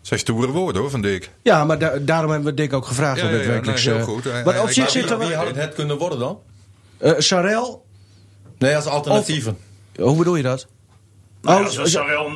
[0.00, 1.30] Zijn stoere woorden hoor van Dick.
[1.42, 3.75] Ja, maar da- daarom hebben we Dick ook gevraagd Ja, om dit ja, ja, nee,
[3.78, 4.25] heel eh, goed.
[4.25, 5.37] Maar hij- op zich hij- zit er Wie wel...
[5.44, 6.40] had het kunnen worden dan?
[6.99, 7.85] eh Sarel,
[8.58, 9.58] Nee, als alternatieven.
[9.96, 10.66] hoe bedoel je dat?
[11.43, 11.78] Nou, Oh, als,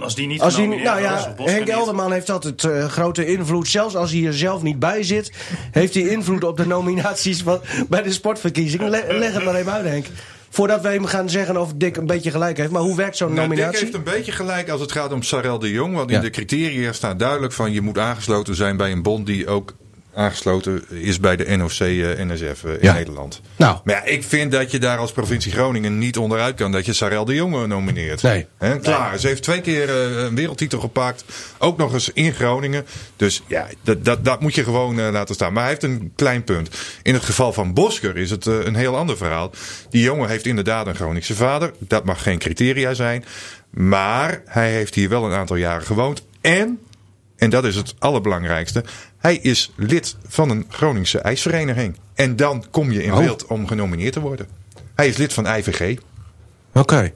[0.03, 1.69] als, die niet Als die, nou ja, Henk.
[1.69, 3.69] Elderman heeft altijd eh, grote invloed.
[3.69, 5.33] Zelfs als hij er zelf niet bij zit,
[5.71, 8.91] heeft hij invloed op de nominaties van, bij de sportverkiezingen.
[8.91, 10.07] Le- leg het maar even uit, Henk.
[10.51, 12.71] voordat we hem gaan zeggen of Dick een beetje gelijk heeft.
[12.71, 13.81] Maar hoe werkt zo'n Nou, Dick nominatie?
[13.85, 15.95] heeft een beetje gelijk als het gaat om Sarel de Jong.
[15.95, 16.17] Want Ja.
[16.17, 19.75] in de criteria staat duidelijk van je moet aangesloten zijn bij een bond die ook
[20.15, 22.93] aangesloten is bij de NOC-NSF in Ja.
[22.93, 23.41] Nederland.
[23.57, 23.79] Nou.
[23.85, 26.93] Maar ja, ik vind dat je daar als provincie Groningen niet onderuit kan dat je
[26.93, 28.23] Sarel de Jong nomineert.
[28.23, 28.47] Nee.
[28.59, 29.19] Hè, klaar.
[29.19, 31.25] Ze heeft twee keer eh, een wereldtitel gepakt.
[31.59, 32.87] Ook nog eens in Groningen.
[33.17, 35.53] Dus ja, dat, dat, dat moet je gewoon eh, laten staan.
[35.53, 36.69] Maar hij heeft een klein punt.
[37.03, 39.51] In het geval van Bosker is het eh, een heel ander verhaal.
[39.91, 41.73] Die jongen heeft inderdaad een Groningse vader.
[41.79, 43.25] Dat mag geen criteria zijn.
[43.71, 46.23] Maar hij heeft hier wel een aantal jaren gewoond.
[46.41, 46.79] En,
[47.37, 48.85] en dat is het allerbelangrijkste.
[49.21, 51.97] Hij is lid van een Groningse ijsvereniging.
[52.15, 53.19] En dan kom je in Oh.
[53.19, 54.47] beeld om genomineerd te worden.
[54.95, 55.99] Hij is lid van IVG.
[56.73, 57.13] Oké.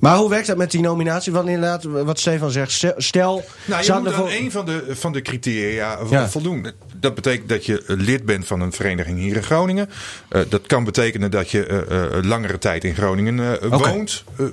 [0.00, 1.32] Maar hoe werkt dat met die nominatie?
[1.32, 3.44] Want inderdaad, wat Stefan zegt, stel-.
[3.64, 6.28] Nou, je moet aan voor- een van de, van de criteria Ja.
[6.28, 6.66] voldoen.
[6.96, 9.90] Dat betekent dat je lid bent van een vereniging hier in Groningen.
[10.28, 14.24] Eh, dat kan betekenen dat je eh, eh, langere tijd in Groningen eh, woont.
[14.36, 14.46] Eh,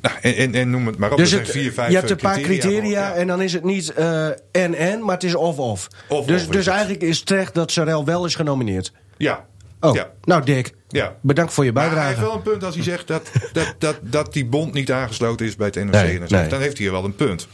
[0.00, 1.16] en, en, en noem het maar op.
[1.16, 3.14] Dus Er het, zijn vier, vijf je hebt eh, een paar criteria Ja.
[3.14, 5.88] en dan is het niet eh, en-en, maar het is of-of.
[6.08, 6.74] Dus, is dus het.
[6.74, 8.92] eigenlijk is terecht dat Sarel wel is genomineerd.
[9.16, 9.46] Ja.
[9.80, 10.10] Oh, Ja.
[10.22, 11.16] nou Dick, Ja.
[11.20, 12.14] bedankt voor je Maar hij bijdrage.
[12.14, 15.46] heeft wel een punt als hij zegt dat, dat, dat, dat die bond niet aangesloten
[15.46, 15.90] is bij het NOC.
[15.92, 16.48] Nee, en nee.
[16.48, 17.48] Dan heeft hij wel een punt.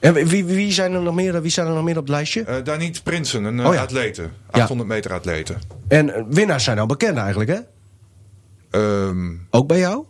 [0.00, 2.44] En wie, wie, zijn er nog meer, wie staan er nog meer op het lijstje?
[2.48, 3.80] Uh, Daniet Prinsen, een eh, Oh ja.
[3.80, 4.22] atlete.
[4.22, 4.28] Ja.
[4.60, 5.54] 800 meter atlete.
[5.88, 7.58] En eh, winnaars zijn al bekend eigenlijk, hè?
[8.70, 10.04] Ehm Ook bij jou?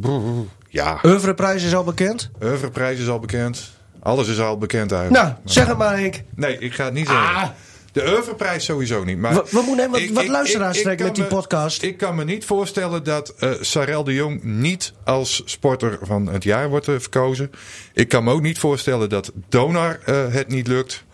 [0.00, 0.20] Brr,
[0.68, 2.30] ja, Oeuvreprijs is al bekend?
[2.42, 3.70] Oeuvreprijs is al bekend.
[4.02, 5.22] Alles is al bekend eigenlijk.
[5.24, 6.22] Nou, zeg het maar, Henk.
[6.34, 7.54] Nee, ik ga het niet zeggen.
[7.92, 9.18] De Oeuvreprijs sowieso niet.
[9.18, 11.24] Maar We- we moeten even wat- ik- wat ik- luisteraars ik- ik trekken met die
[11.24, 11.82] me- podcast.
[11.82, 16.44] Ik kan me niet voorstellen dat eh Sarel de Jong niet als sporter van het
[16.44, 17.50] jaar wordt eh, verkozen.
[17.92, 19.98] Ik kan me ook niet voorstellen dat Donar
[20.30, 21.04] het niet lukt.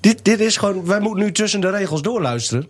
[0.00, 2.68] Dit, dit is gewoon, wij moeten nu tussen de regels doorluisteren.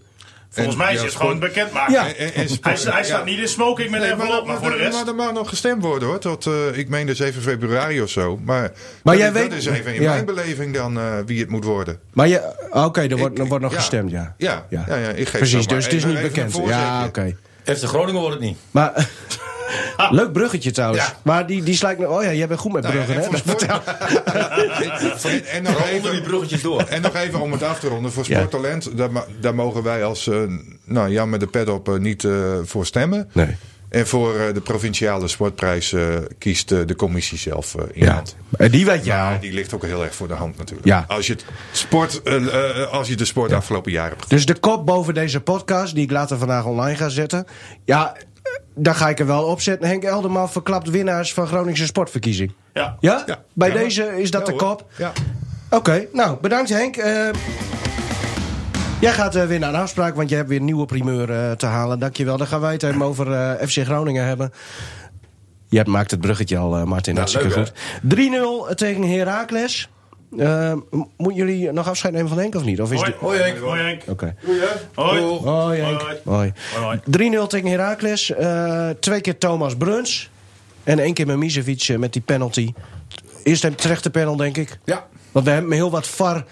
[0.54, 1.92] Volgens En- mij is het gewoon bekendmaken.
[1.92, 2.06] Ja.
[2.06, 3.24] En- en- en sport- Hij, hij staat ja.
[3.24, 5.06] niet in smoking met Nee, een envelop, maar voor de maar, rest...
[5.06, 6.18] er mag nog gestemd worden hoor.
[6.18, 8.38] Tot, eh, ik meen dus 7 februari of zo.
[8.44, 10.12] Maar, Maar jij dat weet- is even in ja.
[10.12, 11.98] mijn beleving dan eh, wie het moet worden.
[12.12, 13.78] Maar je, oké, er wordt, er wordt nog ja.
[13.78, 14.34] gestemd, ja.
[14.38, 16.68] Ja, ja, ja, ik geef Precies, dus het is even- niet even bekend.
[16.68, 17.36] Ja, oké.
[17.64, 18.58] FC Groningen wordt het niet.
[18.70, 19.08] Maar,
[20.10, 21.02] leuk bruggetje trouwens.
[21.06, 21.14] Ja.
[21.22, 22.06] Maar die, die slijkt...
[22.06, 23.36] Oh ja, jij bent goed met Nou ja, bruggen, en hè?
[23.38, 23.62] sport-
[25.24, 26.80] en, en nog onder die even, bruggetjes door.
[26.82, 28.12] en nog even om het af te ronden.
[28.12, 28.36] Voor Ja.
[28.36, 30.36] sporttalent, daar, daar mogen wij als eh,
[30.84, 32.32] nou, Jan met de pet op eh, niet eh,
[32.64, 33.28] voor stemmen.
[33.32, 33.56] Nee.
[33.88, 35.94] En voor eh, de provinciale sportprijs
[36.38, 38.06] kiest de commissie zelf eh Ja.
[38.06, 38.36] iemand.
[38.56, 40.86] En die weet Ja, die ligt ook heel erg voor de hand natuurlijk.
[40.86, 41.04] Ja.
[41.08, 42.20] Als, je het sport,
[42.90, 46.10] als je de sport afgelopen jaren hebt Dus de kop boven deze podcast, die ik
[46.10, 47.46] later vandaag online ga zetten.
[47.84, 48.16] Ja,
[48.74, 49.88] daar ga ik er wel op zetten.
[49.88, 52.52] Henk Elderman verklapt winnaars van Groningse sportverkiezing.
[52.72, 52.96] Ja.
[53.00, 53.22] Ja?
[53.26, 53.42] Ja.
[53.52, 54.86] Bij Ja, deze is dat de kop.
[54.96, 55.12] Ja.
[55.70, 56.96] Oké, nou bedankt Henk.
[56.96, 57.28] Eh,
[59.00, 61.50] jij gaat eh, weer naar een afspraak, want je hebt weer een nieuwe primeur eh,
[61.52, 61.98] te halen.
[61.98, 62.36] Dankjewel.
[62.36, 63.26] Dan gaan wij het even over
[63.68, 64.52] FC Groningen hebben.
[65.68, 67.16] Je hebt- maakt het bruggetje al, Martin.
[67.16, 67.72] Hartstikke leuk, goed.
[68.70, 69.88] 3-0 tegen Heracles.
[70.38, 70.72] Eh,
[71.16, 72.80] moeten jullie nog afscheid nemen van Henk of niet?
[72.80, 73.58] Of is Hoi, Henk.
[73.58, 74.02] Hoi Henk.
[74.08, 74.34] Oké.
[74.94, 75.20] Hoi.
[75.20, 76.00] Hoi Henk.
[76.00, 76.16] Hoi.
[76.24, 76.52] Hoi.
[76.80, 76.98] Hoi.
[77.44, 78.30] 3-0 tegen Heracles.
[78.30, 80.30] Eh, twee keer Thomas Bruns.
[80.84, 82.72] En één keer met Misevic eh, met die penalty.
[83.42, 84.78] Eerst een terechte panel, denk ik.
[84.84, 85.06] Ja.
[85.32, 86.44] Want we hebben heel wat VAR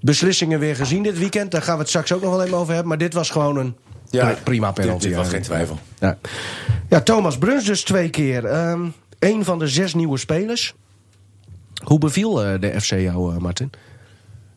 [0.00, 1.50] beslissingen weer gezien dit weekend.
[1.50, 2.88] Daar gaan we het straks ook nog wel even over hebben.
[2.88, 3.76] Maar dit was gewoon een
[4.10, 4.98] pri- prima penalty.
[5.00, 5.78] Dit, dit was geen twijfel.
[5.98, 6.18] Ja.
[6.88, 8.44] ja, Thomas Bruns dus twee keer.
[8.44, 8.86] Ehm
[9.18, 10.74] een van de zes nieuwe spelers.
[11.82, 13.70] Hoe beviel eh, de FC jou, eh, Martin?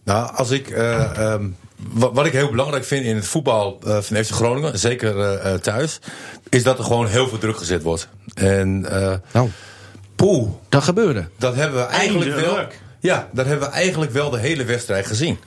[0.04, 1.46] Nou, als ik, eh, ehm,
[1.92, 5.54] wat, wat ik heel belangrijk vind in het voetbal eh, van FC Groningen, zeker eh,
[5.54, 6.00] eh, thuis,
[6.50, 8.08] is dat er gewoon heel veel druk gezet wordt.
[8.34, 9.50] En eh Nou,
[10.16, 11.28] poeh, dat gebeurde.
[11.38, 12.58] dat hebben we eigenlijk wel.
[13.00, 15.38] Ja, dat hebben we eigenlijk wel de hele wedstrijd gezien.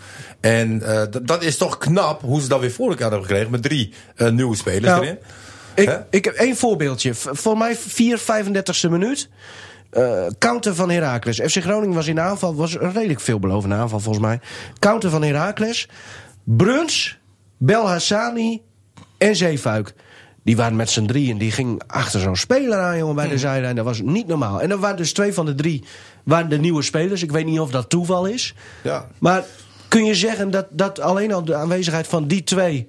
[0.41, 3.63] En eh, dat- is toch knap hoe ze dat weer voor elkaar hebben gekregen met
[3.63, 5.19] drie eh, nieuwe spelers Nou, erin.
[5.75, 7.15] Ik, ik heb één voorbeeldje.
[7.15, 9.29] Voor mij 4, 35e minuut.
[9.91, 11.41] Eh, counter van Heracles.
[11.41, 12.55] FC Groningen was in aanval.
[12.55, 14.41] Was een redelijk veelbelovende aanval volgens mij.
[14.79, 15.89] Counter van Heracles.
[16.45, 17.19] Bruns,
[17.57, 18.63] Belhassani
[19.19, 19.95] en Zeefuik.
[20.43, 21.39] Die waren met z'n drieën.
[21.39, 23.77] Die ging achter zo'n speler aan, jongen, bij de zijlijn.
[23.77, 24.63] Dat was niet normaal.
[24.63, 25.85] En er waren dus twee van de drie
[26.25, 27.23] waren de nieuwe spelers.
[27.23, 28.55] Ik weet niet of dat toeval is.
[28.83, 29.09] Ja.
[29.19, 29.45] Maar
[29.89, 32.89] kun je zeggen dat, dat alleen al de aanwezigheid van die twee...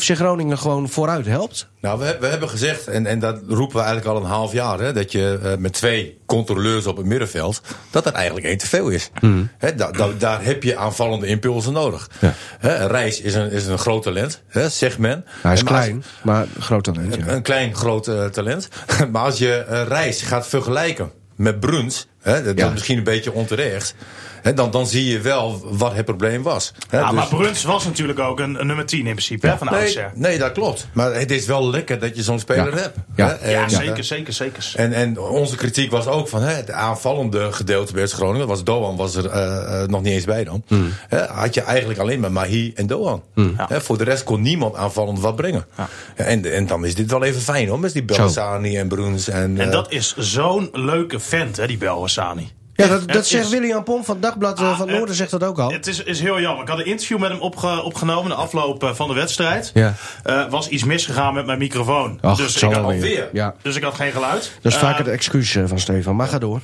[0.00, 1.68] FC Groningen gewoon vooruit helpt?
[1.80, 4.78] Nou, we, we hebben gezegd, en, en dat roepen we eigenlijk al een half jaar,
[4.80, 8.66] hè, dat je eh, met twee controleurs op het middenveld, dat dat eigenlijk één te
[8.66, 9.10] veel is.
[9.58, 12.10] Hè, da- da- daar heb je aanvallende impulsen nodig.
[12.20, 12.34] Ja.
[12.58, 15.24] Hè, Reis is een, is een groot talent, hè, zegt men.
[15.42, 17.14] Hij is maar als- klein, maar groot talent.
[17.16, 17.32] een, Ja.
[17.32, 18.68] een klein groot eh, talent.
[19.12, 22.66] maar als je eh, Reis gaat vergelijken met Bruns, hè, dat Ja.
[22.66, 23.94] is misschien een beetje onterecht.
[24.42, 26.72] Hè, dan, dan zie je wel wat het probleem was.
[26.88, 29.56] Hè, Ja, dus- maar Bruns was natuurlijk ook een, een nummer 10 in principe hè,
[29.58, 30.10] van nee, oudsher.
[30.14, 30.86] nee, dat klopt.
[30.92, 32.80] Maar het is wel lekker dat je zo'n speler Ja.
[32.80, 32.96] hebt.
[33.16, 33.36] Ja.
[33.40, 34.72] Hè, Ja, zeker, eh, zeker, zeker.
[34.76, 38.46] En, en onze kritiek was ook van hè, het aanvallende gedeelte bij Groningen.
[38.46, 40.62] Was Doan was er eh, eh, nog niet eens bij dan.
[40.66, 40.92] Hmm.
[41.08, 43.22] Hè, had je eigenlijk alleen maar Mahi en Doan.
[43.56, 45.64] Hè, voor de rest kon niemand aanvallend wat brengen.
[45.76, 45.88] Ja.
[46.14, 47.80] En, en dan is dit wel even fijn hoor.
[47.80, 49.28] Met die Bellassani en Bruns.
[49.28, 52.50] En, En dat is zo'n leuke vent, hè, die Belhassani.
[52.74, 55.30] Ja, dat, dat zegt is- William Pomp van het Dagblad eh, Ah, van Noorden zegt
[55.30, 55.70] dat ook al.
[55.72, 56.62] Het is, is heel jammer.
[56.62, 59.70] Ik had een interview met hem opge- opgenomen de afloop eh, van de wedstrijd.
[59.74, 59.94] Ja.
[60.22, 62.18] Eh, was iets misgegaan met mijn microfoon.
[62.20, 63.28] Ach, dus, ik had, alweer.
[63.32, 63.54] Ja.
[63.62, 64.52] dus ik had geen geluid.
[64.62, 66.16] Dat is vaak het excuus van Stefan.
[66.16, 66.60] Maar ga door.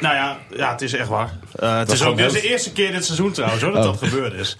[0.00, 1.38] Nou ja, ja, het is echt waar.
[1.54, 3.82] Eh, het is ook dit is heel- de eerste keer dit seizoen trouwens hoor, dat
[3.82, 4.56] dat gebeurd is.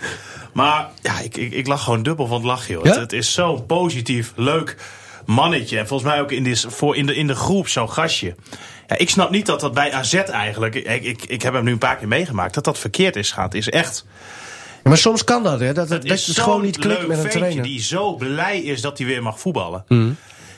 [0.52, 2.84] Maar ja, ik, ik, ik lag gewoon dubbel van het lachen joh.
[2.84, 2.90] Ja?
[2.90, 4.76] Het, het is zo'n positief, leuk
[5.26, 5.78] mannetje.
[5.78, 8.34] En volgens mij ook in, dit, voor in, de, in de groep zo'n gastje.
[8.86, 10.74] Ja, ik snap niet dat dat bij AZ eigenlijk...
[10.74, 12.54] Ik, ik, ik heb hem nu een paar keer meegemaakt.
[12.54, 13.52] Dat dat verkeerd is gaat.
[13.52, 14.04] Het is echt...
[14.82, 15.72] Ja, maar soms kan dat, hè?
[15.72, 17.62] Dat, het, Het dat is het gewoon niet klikt leuk met een trainer.
[17.62, 19.84] die zo blij is dat hij weer mag voetballen.
[19.88, 20.10] Mhm.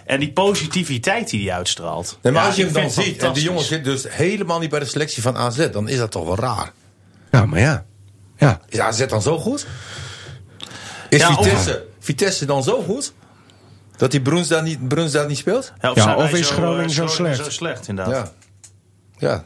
[0.05, 2.19] En die positiviteit die hij uitstraalt.
[2.23, 4.71] Nee, maar Ja, als je hem dan ziet, en die jongen zit dus helemaal niet
[4.71, 6.73] bij de selectie van AZ, dan is dat toch wel raar.
[7.31, 7.85] Ja, maar ja.
[8.37, 8.61] Ja.
[8.69, 9.67] Is AZ dan zo goed?
[11.09, 13.13] Is Ja, Vitesse, Vitesse dan zo goed?
[13.99, 15.73] Dat die Bruns daar niet, Bruns daar niet speelt?
[15.81, 17.45] Ja, Ja, zijn of is zo, Groningen eh, zo slecht?
[17.45, 18.33] Zo slecht, inderdaad.
[19.19, 19.29] Ja.
[19.29, 19.45] Ja.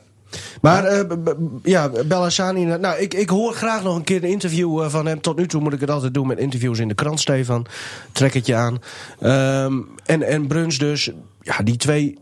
[0.60, 4.82] Maar eh, b- ja, Bellassani, nou, ik, ik hoor graag nog een keer een interview
[4.82, 5.20] eh, van hem.
[5.20, 7.66] Tot nu toe moet ik het altijd doen met interviews in de krant, Stefan.
[8.12, 8.78] Trek het je aan.
[9.20, 9.72] Ehm,
[10.04, 11.10] en, en Bruns dus,
[11.40, 12.18] ja, die twee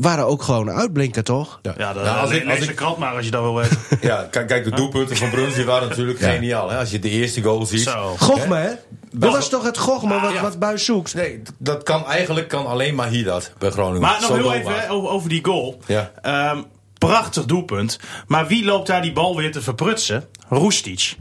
[0.00, 1.58] waren ook gewoon uitblinken, toch?
[1.62, 1.74] Ja.
[1.78, 3.78] Ja, dat, Nou, als ik, als ik, krant maar als je dat wil weten.
[4.00, 6.70] ja, kijk, kijk, de doelpunten van Bruns die waren natuurlijk geniaal.
[6.70, 6.78] Hè?
[6.78, 7.80] Als je de eerste goal ziet.
[7.80, 8.14] Zo.
[8.18, 8.70] Gochme, hè?
[9.12, 10.42] Dat was toch het Gochme wat, ja.
[10.42, 11.14] wat Buis zoekt?
[11.14, 14.00] Nee, dat kan eigenlijk kan alleen maar hier dat bij Groningen.
[14.00, 15.80] Maar nog Zo heel even over, over die goal.
[15.86, 16.10] Ja.
[16.22, 16.62] Ehm,
[16.98, 17.98] prachtig doelpunt.
[18.26, 20.28] Maar wie loopt daar die bal weer te verprutsen?
[20.48, 21.16] Roestic.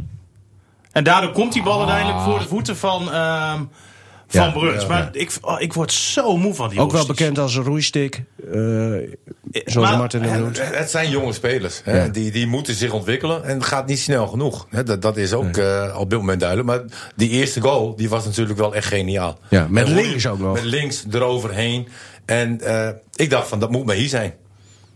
[0.92, 3.62] En daardoor komt die bal uiteindelijk voor de voeten van, ehm
[4.38, 4.82] van Bruns.
[4.82, 5.20] ja, maar ja.
[5.20, 8.24] Ik, oh, ik word zo moe van die Ook wel bekend als een roeistick.
[8.52, 8.60] eh,
[9.65, 10.58] zoals Maar- Martin noemt.
[10.60, 11.82] het het zijn jonge spelers.
[11.84, 11.98] Hè?
[12.04, 12.08] Ja.
[12.08, 14.68] Die, die moeten zich ontwikkelen en het gaat niet snel genoeg.
[14.70, 14.84] Hè?
[14.84, 16.70] Dat, dat is ook eh, op dit moment duidelijk.
[16.70, 16.82] Maar
[17.15, 19.39] die eerste goal die was natuurlijk wel echt geniaal.
[19.50, 20.54] Ja, met En links ook nog.
[20.54, 21.88] Met links eroverheen.
[22.26, 24.34] En eh, ik dacht van dat moet maar hier zijn.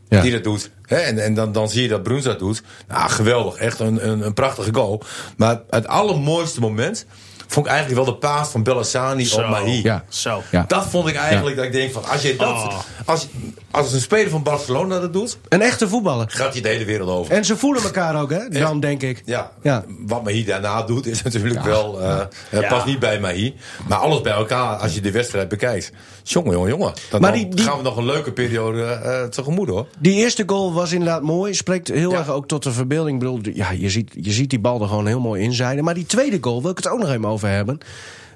[0.09, 0.21] Ja.
[0.21, 0.71] Die dat doet.
[0.81, 0.95] Hè?
[0.95, 2.63] En, en dan, dan zie je dat Bruns dat doet.
[2.87, 3.55] Nou, geweldig.
[3.55, 5.01] Echt een, een, een prachtige goal.
[5.37, 7.05] Maar het allermooiste moment
[7.47, 9.81] vond ik eigenlijk wel de paas van Bellassani op Mahi.
[9.83, 10.03] Ja.
[10.09, 10.41] Zo.
[10.51, 10.65] Ja.
[10.67, 12.79] Dat vond ik eigenlijk dat ik denk van als je dat Oh.
[13.05, 13.27] als,
[13.71, 16.25] als een speler van Barcelona dat doet, Een echte voetballer.
[16.29, 17.33] gaat hij de hele wereld over.
[17.33, 18.49] En ze voelen elkaar ook, hè?
[18.49, 19.21] Dan, denk ik.
[19.25, 19.83] Ja, Ja.
[20.05, 22.17] wat Mahi daarna doet is natuurlijk wel, eh
[22.49, 22.67] het Ja.
[22.67, 23.53] past niet bij Mahi.
[23.87, 25.91] Maar alles bij elkaar als je de wedstrijd bekijkt.
[26.23, 26.93] Jongen, jongen, jongen.
[27.09, 29.87] Dan, Maar die- die- gaan we nog een leuke periode eh tegemoet hoor.
[29.99, 31.53] Die eerste goal was inderdaad mooi.
[31.53, 32.17] Spreekt heel Ja.
[32.17, 33.21] erg ook tot de verbeelding.
[33.23, 35.83] Ik bedoel, ja, je, ziet, je ziet die bal er gewoon heel mooi inzijden.
[35.83, 37.77] Maar die tweede goal wil ik het ook nog even hebben.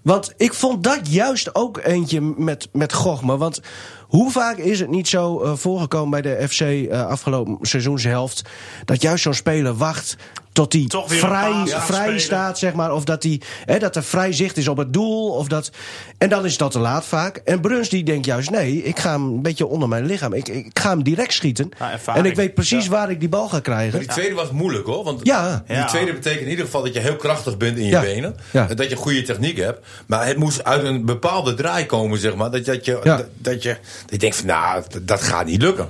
[0.04, 3.38] Want ik vond dat juist ook eentje met, met.
[3.38, 3.62] Want
[4.08, 8.42] hoe vaak is het niet zo eh, voorgekomen bij de FC eh, afgelopen seizoenshelft...
[8.86, 10.16] dat juist zo'n speler wacht
[10.52, 12.94] tot hij vrij, vrij staat, zeg maar.
[12.94, 15.30] Of dat, hij, hè, dat er vrij zicht is op het doel.
[15.32, 15.72] Of dat,
[16.18, 17.38] en dan is dat te laat vaak.
[17.46, 20.34] En Bruns die denkt juist, nee, ik ga hem een beetje onder mijn lichaam.
[20.34, 21.70] Ik, ik ga hem direct schieten.
[21.80, 22.90] Ja, en ik weet precies Ja.
[22.90, 24.00] waar ik die bal ga Maar krijgen.
[24.00, 25.04] die tweede was moeilijk hoor.
[25.04, 25.64] Want Ja.
[25.68, 28.02] die tweede betekent in ieder geval dat je heel krachtig bent in je Ja.
[28.02, 28.36] benen.
[28.52, 28.70] Ja.
[28.70, 29.86] En dat je goede techniek hebt.
[30.06, 32.52] Maar het moest uit een bepaalde draai komen, zeg maar.
[32.52, 33.18] Dat, dat, je, Ja.
[33.18, 35.90] dat, dat je, je denkt van nou, dat- gaat niet lukken.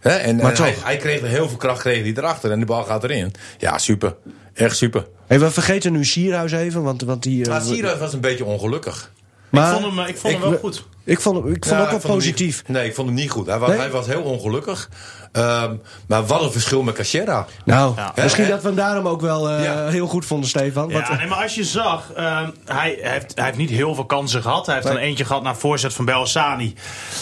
[0.00, 2.84] En, Maar en hij, kreeg er heel veel kracht kreeg hij erachter en de bal
[2.84, 3.32] gaat erin.
[3.58, 4.14] Ja, super.
[4.54, 5.06] Echt super.
[5.26, 7.44] Hey, we vergeten nu Sierhuis even, want, want die...
[7.44, 9.12] eh, Maar Sierhuis was een beetje ongelukkig.
[9.50, 10.84] Maar ik vond hem, ik vond hem ik- wel goed.
[11.04, 12.56] ik vond, hem- ik vond Ja, ook wel vond positief.
[12.62, 13.46] niet- nee, ik vond hem niet goed.
[13.46, 13.78] Hij was, Nee?
[13.78, 14.88] hij was heel ongelukkig.
[15.32, 15.74] Ehm,
[16.08, 17.46] maar wat een verschil met Cachera.
[17.64, 18.12] Nou, Ja.
[18.22, 19.88] misschien dat we hem daarom ook wel eh, Ja.
[19.88, 20.92] heel goed vonden, Stefan.
[20.92, 24.06] Want, Ja, nee, maar als je zag, ehm, hij, heeft, hij heeft niet heel veel
[24.06, 24.66] kansen gehad.
[24.66, 24.96] Hij heeft Nee.
[24.96, 26.74] dan eentje gehad naar voorzet van Belhassani.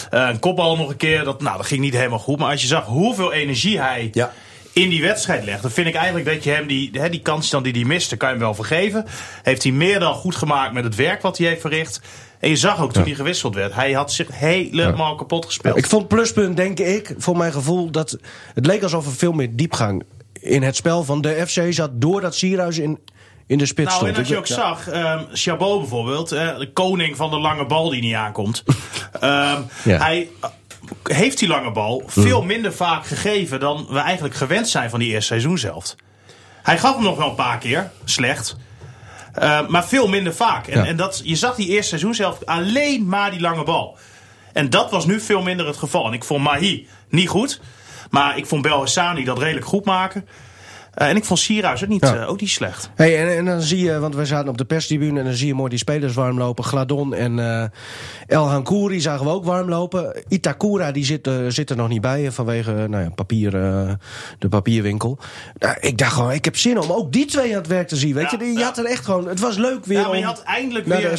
[0.09, 2.39] Eh een kopbal nog een keer, dat, nou, dat ging niet helemaal goed.
[2.39, 4.31] Maar als je zag hoeveel energie hij Ja.
[4.73, 5.61] In die wedstrijd legt...
[5.61, 8.17] dan vind ik eigenlijk dat je hem die, hè, die kans dan die hij miste,
[8.17, 9.05] kan je hem wel vergeven.
[9.43, 12.01] Heeft hij meer dan goed gemaakt met het werk wat hij heeft verricht.
[12.39, 13.73] En je zag ook toen hij gewisseld werd.
[13.73, 15.77] Hij had zich helemaal kapot gespeeld.
[15.77, 17.91] ik vond pluspunt, denk ik, voor mijn gevoel...
[17.91, 18.17] dat
[18.53, 20.03] het leek alsof er veel meer diepgang
[20.33, 21.89] in het spel van de FC zat...
[21.93, 22.99] doordat Sierhuis in,
[23.47, 24.13] in de spits Nou, stond.
[24.13, 28.01] en als je ook zag, ehm Chabot bijvoorbeeld, de koning van de lange bal die
[28.01, 28.63] niet aankomt.
[29.19, 29.61] Ehm.
[29.83, 30.29] Hij
[31.03, 35.09] heeft die lange bal veel minder vaak gegeven dan we eigenlijk gewend zijn van die
[35.09, 35.95] eerste seizoen zelf.
[36.63, 38.55] Hij gaf hem nog wel een paar keer, slecht.
[39.33, 40.67] Eh, maar veel minder vaak.
[40.67, 40.85] En, Ja.
[40.85, 43.97] en dat, je zag die eerste seizoen zelf alleen maar die lange bal.
[44.53, 46.05] En dat was nu veel minder het geval.
[46.07, 47.61] En ik vond Mahi niet goed.
[48.09, 50.27] Maar ik vond Belhassani dat redelijk goed maken.
[50.99, 52.15] Eh, en ik vond Sierhuis ook niet, Ja.
[52.15, 52.89] eh, ook niet slecht.
[52.95, 55.47] Hey, en, en dan zie je, want we zaten op de perstribune en dan zie
[55.47, 56.63] je mooi die spelers warm lopen.
[56.63, 57.63] Gladon en eh
[58.27, 60.23] El Hankouri zagen we ook warm lopen.
[60.27, 63.51] Itakura die zit, zit er nog niet bij vanwege nou ja, papier,
[64.39, 65.19] de papierwinkel.
[65.57, 67.95] Nou, ik dacht gewoon, ik heb zin om ook die twee aan het werk te
[67.95, 68.13] zien.
[68.13, 70.23] Weet Ja, je, je had er echt gewoon, het was leuk weer Ja, maar je
[70.25, 71.17] had eindelijk weer een.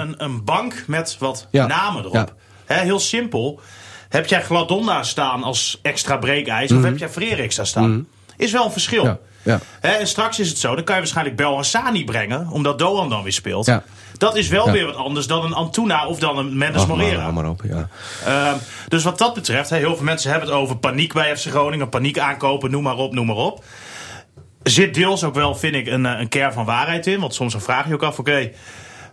[0.08, 2.34] een, een bank met wat namen erop.
[2.66, 3.60] Heel simpel.
[4.08, 6.70] Heb jij Gladon daar staan als extra breekijs?
[6.70, 6.78] Mhm.
[6.78, 8.06] Of heb jij Freriks daar staan?
[8.36, 9.20] Is wel een verschil.
[9.42, 13.08] Ja, en straks is het zo, dan kan je waarschijnlijk Bel Hassani brengen, omdat Doan
[13.08, 13.66] dan weer speelt.
[13.66, 13.82] Ja.
[14.18, 14.72] Dat is wel Ja.
[14.72, 17.30] weer wat anders dan een Antuna of dan een Mendes maar, Morera.
[17.30, 17.88] maar op, ja.
[18.24, 18.56] Ehm,
[18.88, 22.18] dus wat dat betreft, heel veel mensen hebben het over paniek bij FC Groningen, paniek
[22.18, 23.64] aankopen, noem maar op, noem maar op.
[24.62, 27.20] Zit deels ook wel, vind ik, een, eh, een kern van waarheid in.
[27.20, 28.50] Want soms dan vraag je ook af, oké,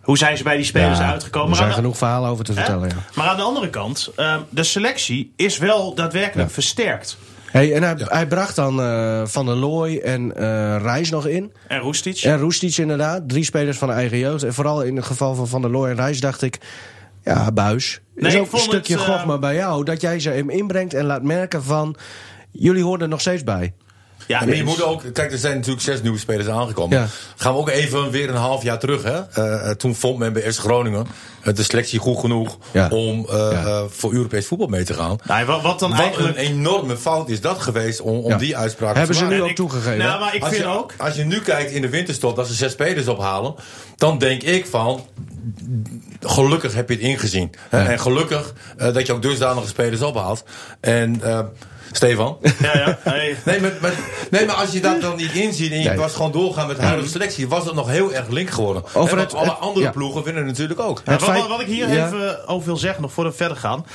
[0.01, 1.49] hoe zijn ze bij die spelers Ja, uitgekomen?
[1.49, 2.95] Er zijn genoeg verhalen over te vertellen, ja.
[3.13, 6.53] Maar aan de andere kant, ehm, de selectie is wel daadwerkelijk Ja.
[6.53, 7.17] versterkt.
[7.53, 11.53] Hey, en hij, hij bracht dan eh, Van der Looy en eh Reis nog in.
[11.67, 12.17] En Roestic?
[12.17, 13.29] En Roestic inderdaad.
[13.29, 14.43] Drie spelers van de eigen jeugd.
[14.43, 16.59] En vooral in het geval van Van der Looy en Reis dacht ik...
[17.23, 18.01] Ja, Buis.
[18.15, 19.83] Nee, is ook een stukje het, eh, gogma bij jou.
[19.83, 21.95] Dat jij ze hem inbrengt en laat merken van...
[22.51, 23.73] Jullie horen er nog steeds bij.
[24.27, 26.97] Ja, maar je moet ook, kijk, er zijn natuurlijk zes nieuwe spelers aangekomen.
[26.99, 27.07] Ja.
[27.35, 29.03] Gaan we ook even weer een half jaar terug.
[29.03, 29.19] Hè?
[29.31, 31.07] Eh, eh, toen vond men bij FC Groningen
[31.41, 32.89] eh, de selectie goed genoeg Ja.
[32.89, 33.51] om eh, Ja.
[33.65, 35.17] eh, voor Europees voetbal mee te gaan.
[35.27, 36.37] Nee, wat, wat dan Wat eigenlijk...
[36.37, 38.37] een enorme fout is dat geweest om, om Ja.
[38.37, 39.35] die uitspraak Hebben te ze maken.
[39.37, 39.97] nu En ook ik- toegegeven.
[39.97, 40.93] Nou, maar ik als vind je, ook...
[40.97, 43.55] Als je nu kijkt in de winterstop dat ze zes spelers ophalen,
[43.95, 45.05] dan denk ik van.
[46.19, 47.51] Gelukkig heb je het ingezien.
[47.71, 47.85] Ja.
[47.87, 50.43] En gelukkig eh, dat je ook dusdanige spelers ophaalt.
[50.79, 51.39] En eh,
[51.91, 52.37] Stefan.
[52.61, 52.99] Ja, ja.
[53.03, 53.35] Hey.
[53.45, 53.93] Nee maar, maar-
[54.31, 55.97] nee, maar als je dat dan niet inziet en je Nee.
[55.97, 58.83] was gewoon doorgaan met de huidige selectie, was het nog heel erg link geworden.
[58.93, 59.91] Over en het- alle het- andere ja.
[59.91, 61.01] ploegen winnen natuurlijk ook.
[61.05, 62.05] Ja, Het wat, feit- wat- wat ik hier Ja.
[62.07, 63.85] even over wil zeggen, nog voordat we verder gaan.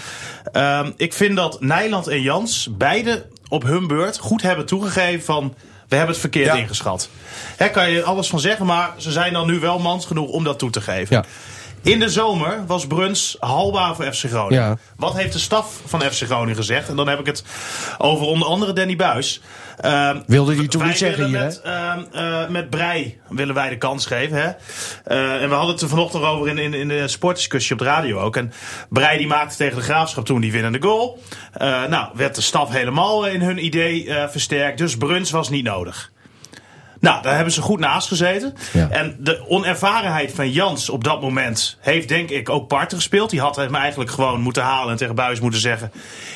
[0.52, 5.54] Ehm, ik vind dat Nijland en Jans beide op hun beurt goed hebben toegegeven van...
[5.88, 6.54] We hebben het verkeerd Ja.
[6.54, 7.08] ingeschat.
[7.56, 10.44] Daar kan je alles van zeggen, maar ze zijn dan nu wel mans genoeg om
[10.44, 11.16] dat toe te geven.
[11.16, 11.24] Ja.
[11.82, 14.62] In de zomer was Bruns haalbaar voor FC Groningen.
[14.62, 14.76] Ja.
[14.96, 16.88] Wat heeft de staf van FC Groningen gezegd?
[16.88, 17.44] En dan heb ik het
[17.98, 19.40] over onder andere Danny Buis.
[19.80, 24.06] Ehm, Wilde hij toen niet zeggen hier, met, eh, met Brei willen wij de kans
[24.06, 24.36] geven.
[24.36, 24.50] Hè?
[25.04, 27.84] Eh, en we hadden het er vanochtend over in, in, in de sportdiscussie op de
[27.84, 28.36] radio ook.
[28.36, 28.52] En
[28.88, 31.22] Brei die maakte tegen de Graafschap toen die winnende goal.
[31.52, 34.78] Eh, nou, werd de staf helemaal in hun idee versterkt.
[34.78, 36.10] Dus Bruns was niet nodig.
[37.00, 38.54] Nou, daar hebben ze goed naast gezeten.
[38.72, 38.88] Ja.
[38.90, 43.30] En de onervarenheid van Jans op dat moment heeft denk ik ook parten gespeeld.
[43.30, 45.92] Die had hem eigenlijk gewoon moeten halen en tegen Buis moeten zeggen...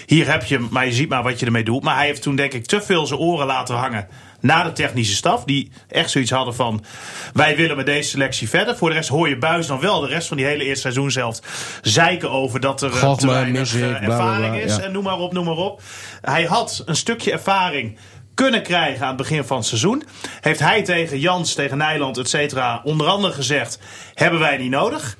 [0.06, 1.82] hier heb je hem, maar je ziet maar wat je ermee doet.
[1.82, 4.08] Maar hij heeft toen denk ik te veel zijn oren laten hangen
[4.40, 5.44] naar de technische staf.
[5.44, 6.84] Die echt zoiets hadden van,
[7.32, 8.76] wij willen met deze selectie verder.
[8.76, 11.10] Voor de rest hoor je Buis dan wel de rest van die hele eerste seizoen
[11.10, 11.38] zelf...
[11.82, 14.76] zeiken over dat er eh, te weinig eh, bla, bla, bla, ervaring is.
[14.76, 14.82] ja.
[14.82, 15.82] En noem maar op, noem maar op.
[16.20, 17.98] Hij had een stukje ervaring
[18.34, 20.02] kunnen krijgen aan het begin van het seizoen.
[20.40, 23.78] Heeft hij tegen Jans, tegen Nijland, et cetera, onder andere gezegd...
[24.14, 25.16] hebben wij niet nodig.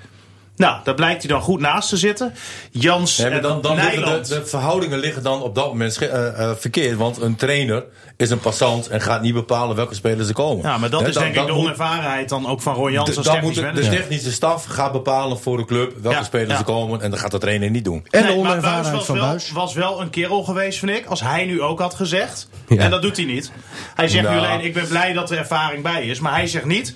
[0.63, 2.35] Nou, daar blijkt hij dan goed naast te zitten.
[2.71, 4.29] Jans en dan, dan Nijland...
[4.29, 6.97] de, de verhoudingen liggen dan op dat moment eh, eh, verkeerd.
[6.97, 7.85] Want een trainer
[8.17, 10.65] is een passant en gaat niet bepalen welke spelers er komen.
[10.65, 13.27] ja, maar dat is dan- denk ik de onervarenheid dan ook van Roy Jans als
[13.27, 16.59] technisch moet de, technische staf gaat bepalen voor de club welke Ja, spelers ja.
[16.59, 17.01] er komen.
[17.01, 18.07] En dat gaat de trainer niet doen.
[18.11, 19.51] En de Nee, onervarenheid Buis van was wel, Buis.
[19.51, 21.07] was wel een kerel geweest, vind ik.
[21.07, 22.49] Als hij nu ook had gezegd.
[22.69, 22.77] Ja.
[22.77, 23.53] En dat doet hij niet.
[23.95, 24.47] Hij zegt nu Nou.
[24.47, 26.21] alleen, ik ben blij dat er ervaring bij is.
[26.21, 26.95] Maar hij zegt niet...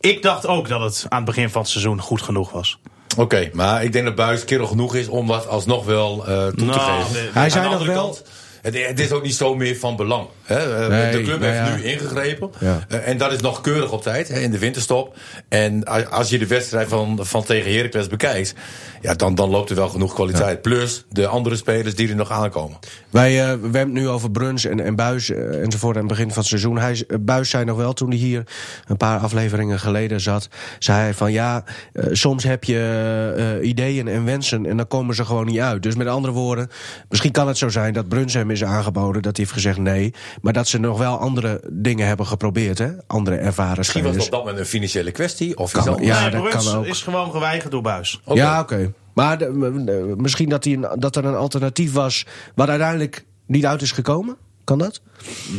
[0.00, 2.78] Ik dacht ook dat het aan het begin van het seizoen goed genoeg was.
[3.16, 6.54] Oké, maar ik denk dat Buis kerel genoeg is om dat alsnog wel eh, toe
[6.54, 7.32] te Nou, geven.
[7.32, 8.02] Hij Aan zei nog andere wel...
[8.04, 8.22] kant,
[8.62, 10.26] het, het is ook niet zo meer van belang.
[10.42, 10.82] Hè?
[10.82, 11.76] Eh, Nee, de club nou heeft ja.
[11.76, 12.50] nu ingegrepen.
[12.58, 12.84] Ja.
[12.88, 15.16] Eh, en dat is nog keurig op tijd hè, in de winterstop.
[15.48, 18.54] En als je de wedstrijd van, van tegen Heracles bekijkt...
[19.00, 20.62] Ja, dan, dan loopt er wel genoeg kwaliteit.
[20.62, 22.78] Plus de andere spelers die er nog aankomen.
[23.10, 26.38] Wij, we hebben het nu over Bruns en, en Buis enzovoort aan het begin van
[26.38, 26.78] het seizoen.
[26.78, 28.42] Hij, Buis zei nog wel, toen hij hier
[28.86, 30.48] een paar afleveringen geleden zat...
[30.78, 31.64] zei hij van ja,
[32.12, 35.82] soms heb je ideeën en wensen en dan komen ze gewoon niet uit.
[35.82, 36.68] Dus met andere woorden,
[37.08, 39.22] misschien kan het zo zijn dat Bruns hem is aangeboden...
[39.22, 42.78] dat hij heeft gezegd nee, maar dat ze nog wel andere dingen hebben geprobeerd.
[42.78, 42.90] Hè?
[43.06, 45.58] Andere ervaren Misschien was dat moment een financiële kwestie.
[45.58, 46.86] Of Kan- ja, nee, dat Bruns kan ook.
[46.86, 48.20] is gewoon geweigerd door Buis.
[48.24, 48.92] Ja, oké.
[49.14, 52.26] Maar de- m- misschien dat, hij een, dat er een alternatief was...
[52.54, 54.36] wat uiteindelijk niet uit is gekomen?
[54.64, 55.00] Kan dat?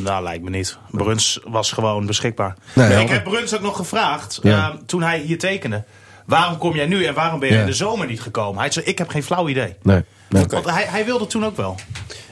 [0.03, 0.77] Nou, lijkt me niet.
[0.91, 2.55] Bruns was gewoon beschikbaar.
[2.75, 4.69] Nee, ik heb Bruns ook nog gevraagd, Ja.
[4.71, 5.83] eh, toen hij hier tekende...
[6.25, 7.59] waarom kom jij nu en waarom ben je Ja.
[7.61, 8.59] in de zomer niet gekomen?
[8.61, 9.75] Hij zei, ik heb geen flauw idee.
[9.83, 10.03] Nee.
[10.29, 10.45] Nee.
[10.47, 11.75] Want hij, hij wilde toen ook wel.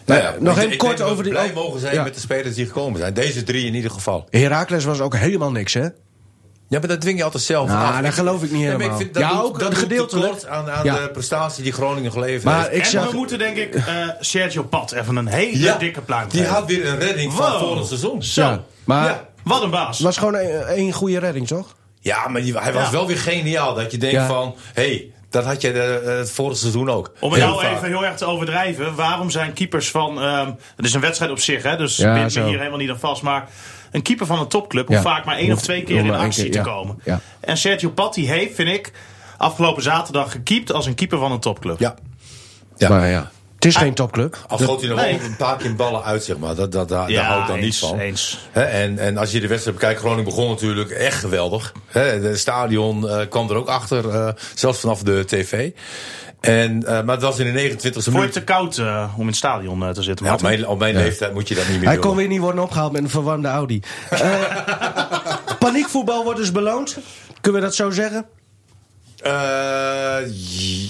[0.05, 2.03] Nou ja, nog even kort over die- blij mogen zijn Ja.
[2.03, 3.13] met de spelers die gekomen zijn.
[3.13, 4.27] Deze drie in ieder geval.
[4.29, 5.87] Heracles was ook helemaal niks, hè?
[6.69, 8.01] Ja, maar dat dwing je altijd zelf Nou, af.
[8.01, 8.97] dat geloof ik niet maar helemaal.
[8.97, 10.45] vind dat Ja, doet- ook dat gedeeltelijk.
[10.45, 10.95] aan, aan Ja.
[11.01, 12.75] de prestatie die Groningen geleverd Maar heeft.
[12.75, 13.09] ik en zag...
[13.11, 13.83] we moeten denk ik eh,
[14.19, 17.59] Sergio Pat even een hele Ja, dikke pluim Die had weer een redding van Wow.
[17.59, 18.23] vorig seizoen.
[18.23, 19.99] Zo, Ja, maar wat een baas.
[19.99, 21.75] was gewoon een- één goede redding, toch?
[21.99, 22.91] Ja, maar die, hij was Ja.
[22.91, 23.73] wel weer geniaal.
[23.73, 24.27] Dat je denkt Ja.
[24.27, 27.11] van, hé, hey, dat had je de, eh, het vorige seizoen ook.
[27.19, 27.75] Om het nou vaak.
[27.75, 28.95] even heel erg te overdrijven.
[28.95, 30.21] Waarom zijn keepers van...
[30.21, 32.45] ehm het is een wedstrijd op zich, hè, dus me zo.
[32.45, 33.21] hier helemaal niet aan vast.
[33.21, 33.49] Maar
[33.91, 35.09] een keeper van een topclub hoeft Ja.
[35.09, 36.63] vaak maar één of twee keer in actie keer, te ja.
[36.63, 36.99] komen.
[37.03, 37.19] Ja.
[37.39, 38.91] En Sergio Patti heeft, vind ik,
[39.37, 41.79] afgelopen zaterdag gekiept als een keeper van een topclub.
[41.79, 41.95] Ja.
[42.77, 42.89] Ja.
[42.89, 44.37] Maar ja, het is geen topclub.
[44.47, 45.17] Al schoot hij nog Nee.
[45.17, 46.55] wel een paar keer ballen uit, zeg maar.
[46.55, 47.99] Dat, dat, daar, Ja, daar hou ik dan eens, niet van.
[47.99, 48.47] eens.
[48.51, 51.73] Hè, en, en als je de wedstrijd bekijkt, Groningen begon natuurlijk echt geweldig.
[51.87, 55.69] Hè, Het stadion eh, kwam er ook achter, eh, zelfs vanaf de tv.
[56.39, 58.31] En, eh, maar het was in de 29e Vond je het minuut.
[58.33, 60.25] te koud eh, om in het stadion eh, te zitten?
[60.25, 62.05] Ja, op mijn, op mijn leeftijd moet je dat niet meer Hij doen.
[62.05, 63.81] kon weer niet worden opgehaald met een verwarmde Audi.
[64.09, 64.31] Eh,
[65.59, 66.97] paniekvoetbal wordt dus beloond.
[67.41, 68.25] Kunnen we dat zo zeggen?
[69.21, 70.17] Eh,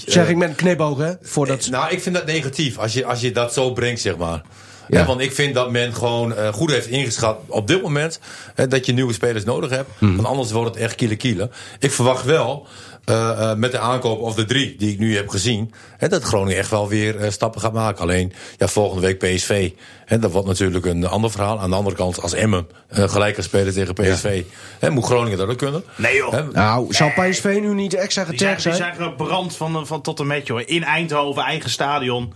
[0.06, 1.12] Zeg eh, ik met een knipoog, hè?
[1.22, 1.68] Voordat...
[1.70, 4.42] Nou, ik vind dat negatief als je, als je dat zo brengt, zeg maar.
[4.88, 5.04] Ja.
[5.04, 8.20] Want ik vind dat men gewoon eh, goed heeft ingeschat op dit moment
[8.68, 9.90] dat je nieuwe spelers nodig hebt.
[9.98, 10.14] Mhm.
[10.14, 11.50] Want anders wordt het echt kiele kiele.
[11.78, 12.66] Ik verwacht wel
[13.08, 16.22] eh, eh, met de aankoop of de drie die ik nu heb gezien, hè, dat
[16.22, 18.02] Groningen echt wel weer eh, stappen gaat maken.
[18.02, 19.70] Alleen ja, volgende week PSV.
[20.04, 21.60] Hè, dat wordt natuurlijk een ander verhaal.
[21.60, 22.68] Aan de andere kant, als Emmen
[22.98, 24.42] uh, gelijker spelen tegen PSV,
[24.78, 25.84] hè, moet Groningen dat ook kunnen.
[25.96, 26.32] Nee joh.
[26.32, 28.94] Hè, Nou, zal PSV nu niet extra zijn, getergd die zijn?
[28.96, 30.60] zijn gebrand van, van tot en met, joh.
[30.64, 32.32] In Eindhoven, eigen stadion.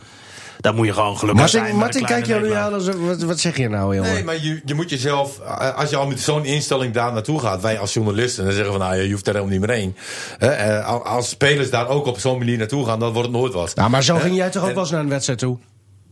[0.63, 1.63] Daar moet je gewoon gelukkig zijn.
[1.63, 2.75] Martin, een Martin kijk nu aan.
[2.75, 4.13] als- Wat, wat zeg je nou, jongen?
[4.13, 7.41] Nee, maar je, je moet jezelf, eh, als je al met zo'n instelling daar naartoe
[7.41, 9.97] gaat, wij als journalisten, dan zeggen van nou, je hoeft er helemaal niet meer heen.
[10.39, 13.37] Hè, eh, al- als spelers daar ook op zo'n manier naartoe gaan, dan wordt het
[13.39, 13.75] nooit wat.
[13.75, 15.59] Nou, maar zo ging jij toch ook En- wel eens naar een wedstrijd toe?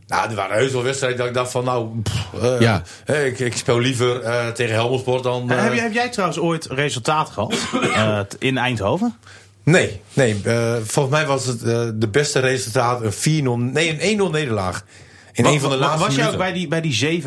[0.06, 2.82] Nou, er waren heus wel wedstrijden dat ik dacht van nou, pff, eh, Ja.
[3.04, 5.50] hè, ik, ik speel liever eh, tegen Helmelsport dan...
[5.50, 7.54] Heb, jij, heb jij trouwens ooit resultaat gehad
[7.94, 9.16] eh, in Eindhoven?
[9.64, 14.20] Nee, nee eh, volgens mij was het eh, de beste resultaat een 4-0, nee een
[14.28, 14.84] 1-0 nederlaag.
[15.32, 17.26] In een van de laatste Was jij ook bij die, bij die 7-0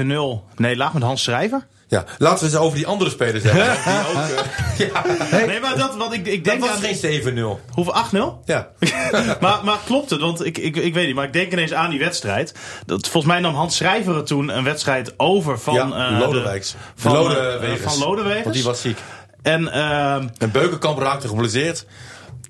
[0.56, 1.66] nederlaag met Hans Schrijver?
[1.88, 3.64] Ja, laten we eens over die andere spelers hebben.
[4.78, 6.96] die ook, eh, ja, Nee, maar dat, want ik, ik dat denk was aan...
[6.96, 7.72] geen 7-0.
[7.72, 7.94] Hoeveel?
[8.42, 8.46] 8-0?
[8.46, 8.70] Ja.
[9.42, 10.20] maar, maar klopt het?
[10.22, 12.54] Want ik, ik, ik weet niet, maar ik denk ineens aan die wedstrijd.
[12.86, 15.74] Dat, volgens mij nam Hans Schrijver er toen een wedstrijd over van...
[15.74, 16.72] ja, Lodewijks.
[16.72, 17.82] de- Van, Lodewegers.
[17.82, 18.44] eh, van Lodewegers.
[18.44, 18.98] Want die was ziek.
[19.42, 21.86] En ehm, En Beukenkamp raakte geblesseerd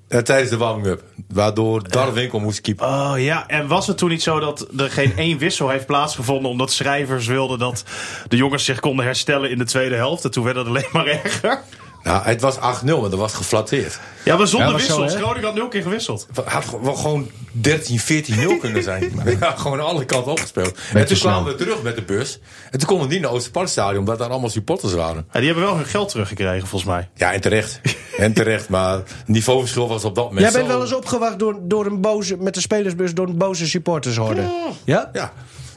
[0.08, 1.02] tijdens de warming-up.
[1.28, 2.86] Waardoor Darwinkel moest keepen.
[2.86, 6.50] Oh ja, en was het toen niet zo dat er geen één wissel heeft plaatsgevonden...
[6.50, 7.84] omdat schrijvers wilden dat
[8.28, 10.24] de jongens zich konden herstellen in de tweede helft?
[10.24, 11.62] En toen werd het alleen maar erger.
[12.04, 13.98] Nou, het was 8-0, maar dat was geflatteerd.
[14.24, 15.14] Ja, maar zonder Ja, zo, wissels.
[15.22, 16.26] Groningen had nul keer gewisseld.
[16.34, 19.12] Het had wel gewoon 13, 14-0 kunnen zijn.
[19.40, 20.78] Ja, gewoon alle kanten opgespeeld.
[20.94, 22.38] en te toen kwamen we terug met de bus.
[22.70, 25.26] En toen konden we niet naar Oosterparkstadion, omdat daar allemaal supporters waren.
[25.32, 27.08] Ja, die hebben wel hun geld teruggekregen, volgens mij.
[27.14, 27.80] Ja, en terecht.
[28.16, 31.38] en terecht, maar het niveauverschil was op dat moment Jij bent zo- wel eens opgewacht
[31.38, 34.42] door, door een boze, met de spelersbus door een boze supporters hoorde.
[34.84, 35.10] Ja?
[35.12, 35.32] Ja.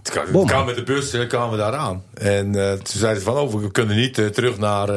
[0.10, 2.04] Kwamen met de bus eh, kwamen we daar aan.
[2.14, 4.96] En eh, toen zeiden ze van, oh, we kunnen niet eh, terug naar, eh,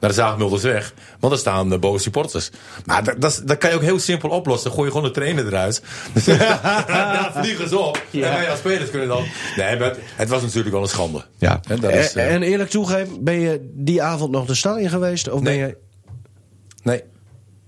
[0.00, 0.94] naar de Zaagmuldersweg.
[1.20, 2.50] Want er staan uh, boze supporters.
[2.84, 4.64] Maar dat, dat, kan je ook heel simpel oplossen.
[4.64, 5.82] Dan gooi je gewoon de trainer eruit.
[6.24, 8.02] ja, vliegen ze op.
[8.12, 9.24] En wij als spelers kunnen dan...
[9.56, 11.24] Nee, maar het, het was natuurlijk wel een schande.
[11.38, 11.60] Ja.
[11.68, 14.88] En, dat is, en, en eerlijk toegeven, ben je die avond nog de stad in
[14.88, 15.28] geweest?
[15.30, 15.58] Of Nee.
[15.58, 15.76] ben je
[16.82, 17.02] nee.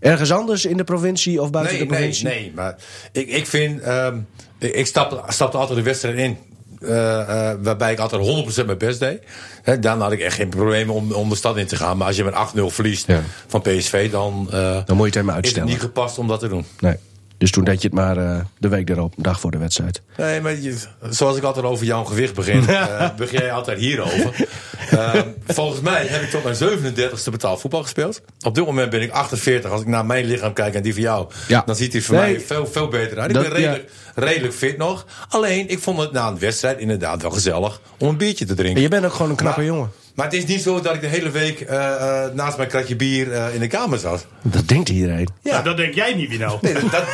[0.01, 2.29] ergens anders in de provincie of buiten Nee, de nee, provincie?
[2.29, 2.53] nee.
[2.55, 2.77] Maar
[3.13, 3.81] ik, ik vind...
[3.81, 4.19] ehm,
[4.59, 6.39] ik ik stapte, stapte altijd de wedstrijd in.
[6.83, 8.23] Eh, eh, waarbij ik altijd
[8.63, 9.23] 100% mijn best deed.
[9.63, 11.97] Hè, dan had ik echt geen probleem om, om de stad in te gaan.
[11.97, 13.21] Maar als je met 8-0 verliest Ja.
[13.47, 15.69] van PSV, dan, eh, Dan moet je het helemaal is het uitstellen.
[15.69, 16.65] niet gepast om dat te doen.
[16.81, 16.97] Nee.
[17.39, 20.03] Dus toen deed je het maar eh, de week erop, een dag voor de wedstrijd.
[20.17, 20.77] Nee, maar je-
[21.11, 24.47] zoals ik altijd over jouw gewicht begin, eh, begin jij altijd hierover.
[24.91, 25.15] Eh,
[25.47, 28.21] volgens mij heb ik tot mijn 37ste betaald voetbal gespeeld.
[28.43, 29.71] Op dit moment ben ik 48.
[29.71, 31.63] Als ik naar mijn lichaam kijk en die van jou, Ja.
[31.67, 32.33] dan ziet hij voor Nee.
[32.33, 33.29] mij veel, veel beter uit.
[33.29, 35.07] Ik Dat- ben redelijk, redelijk fit nog.
[35.29, 38.77] Alleen, ik vond het na een wedstrijd inderdaad wel gezellig om een biertje te drinken.
[38.77, 39.91] En je bent ook gewoon een knappe Maar- jongen.
[40.19, 42.97] Maar het is niet zo dat ik de hele week eh, eh, naast mijn kratje
[42.97, 44.27] bier eh, in de kamer zat.
[44.43, 45.29] Dat denkt iedereen.
[45.43, 45.53] Ja.
[45.53, 46.59] Nou, dat denk jij niet, Wino.
[46.63, 47.05] Nee, dat, dat-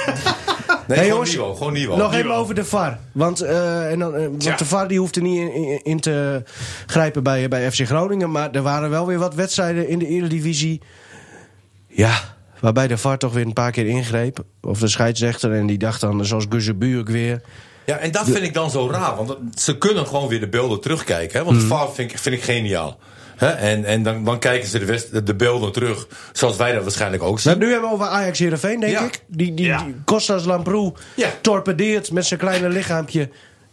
[0.87, 1.59] nee gewoon jongens.
[1.59, 1.99] Gewoon niveau.
[1.99, 2.99] Nog even over de VAR.
[3.13, 6.43] Want, eh, en dan, want de VAR die hoeft er niet in, in, in te
[6.87, 8.31] grijpen bij, bij FC Groningen.
[8.31, 10.81] Maar er waren wel weer wat wedstrijden in de Eredivisie.
[11.89, 12.21] Ja,
[12.61, 14.45] waarbij de VAR toch weer een paar keer ingreep.
[14.63, 15.53] Of de scheidsrechter.
[15.53, 17.41] En die dacht dan, zoals Guzebu ook weer.
[17.87, 19.17] Ja, en dat vind ik dan zo raar.
[19.17, 21.39] Want ze kunnen gewoon weer de beelden terugkijken.
[21.39, 21.45] Hè?
[21.45, 21.67] Want Mhm.
[21.67, 22.99] VAR vind ik, vind ik geniaal.
[23.37, 23.49] Hè?
[23.49, 26.07] En, en dan, dan kijken ze de, west, de beelden terug.
[26.33, 27.51] Zoals wij dat waarschijnlijk ook We zien.
[27.51, 29.05] hebben nu hebben over Ajax Heerenveen, denk Ja.
[29.05, 29.21] ik.
[29.27, 29.83] Die, die, Ja.
[29.85, 31.29] die Kostas Lamproe Ja.
[31.41, 33.29] torpedeert met zijn kleine lichaampje.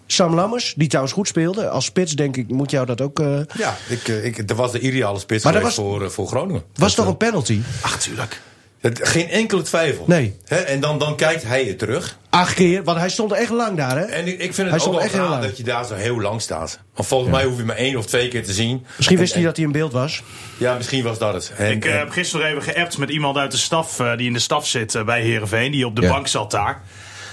[0.05, 1.69] Sam Lammers, die trouwens goed speelde.
[1.69, 3.19] Als spits, denk ik, moet jou dat ook...
[3.19, 6.03] eh, Ja, ik, eh, ik, dat was de ideale spits Maar dat geweest was- voor,
[6.03, 6.63] eh, voor Groningen.
[6.75, 7.61] was toch een penalty?
[7.81, 8.41] Ach, tuurlijk.
[8.81, 10.03] Het- Geen enkele twijfel.
[10.07, 10.37] Nee.
[10.45, 12.17] Hè, en dan, dan kijkt hij het terug.
[12.29, 14.03] Acht keer, want hij stond echt lang daar, hè?
[14.03, 15.43] En ik, vind Hij het ook stond wel echt heel raar lang.
[15.43, 16.79] dat je daar zo heel lang staat.
[16.95, 18.85] Want volgens mij hoef je maar één of twee keer te zien.
[18.97, 20.21] Misschien wist En- hij dat hij in beeld was.
[20.57, 21.51] Ja, misschien was dat het.
[21.57, 24.27] En, Ik eh, en- heb gisteren even geappt met iemand uit de staf eh, die
[24.27, 26.09] in de staf zit eh, bij Herenveen, die op de Ja.
[26.09, 26.81] bank zat daar.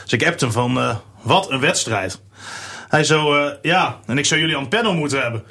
[0.02, 2.20] Dus ik appte hem van eh, wat een wedstrijd.
[2.88, 5.44] Hij zo, eh, ja, en ik zou jullie aan het panel moeten hebben.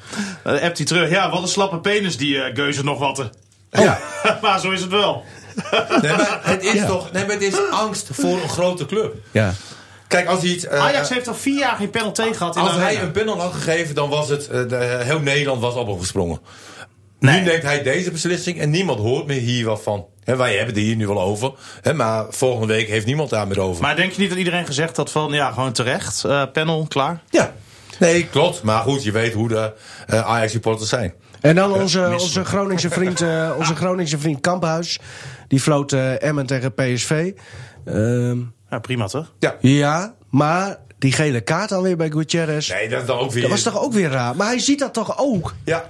[0.43, 3.29] Eh appt hij terug, ja, wat een slappe penis die uh, Geuze nog wat.
[3.71, 3.99] ja.
[4.41, 5.23] maar zo is het wel.
[6.01, 9.15] Nee, maar het is toch nee, maar het is angst voor een grote club.
[9.31, 9.53] Ja.
[10.07, 12.75] Kijk, als hij, het, eh, Ajax heeft al vier jaar geen penalty gehad in als
[12.75, 14.47] hij een panel had gegeven, dan was het.
[14.47, 16.39] eh, de, heel Nederland was op hem gesprongen.
[17.19, 17.39] Nee.
[17.39, 20.05] Nu neemt hij deze beslissing en niemand hoort meer hier wat van.
[20.23, 21.51] Hè, wij hebben het hier nu wel over.
[21.81, 23.81] Hè, maar volgende week heeft niemand daar meer over.
[23.81, 27.21] Maar denk je niet dat iedereen gezegd had van, ja, gewoon terecht, eh, panel, klaar?
[27.29, 27.53] ja.
[27.99, 28.63] Nee, klopt.
[28.63, 29.73] Maar goed, je weet hoe de
[30.07, 31.13] eh, Ajax-supporters zijn.
[31.41, 34.99] En dan onze, onze, Groningse vriend, eh, onze Groningse vriend Kamphuis.
[35.47, 37.31] Die floot Emmen tegen PSV.
[37.85, 38.37] Ehm,
[38.69, 39.33] Ja, prima toch?
[39.39, 39.55] Ja.
[39.59, 42.69] ja, maar die gele kaart alweer bij Gutierrez.
[42.71, 43.41] Nee, dat is dan ook weer.
[43.41, 44.35] Dat was toch ook weer raar.
[44.35, 45.53] Maar hij ziet dat toch ook?
[45.63, 45.89] Ja.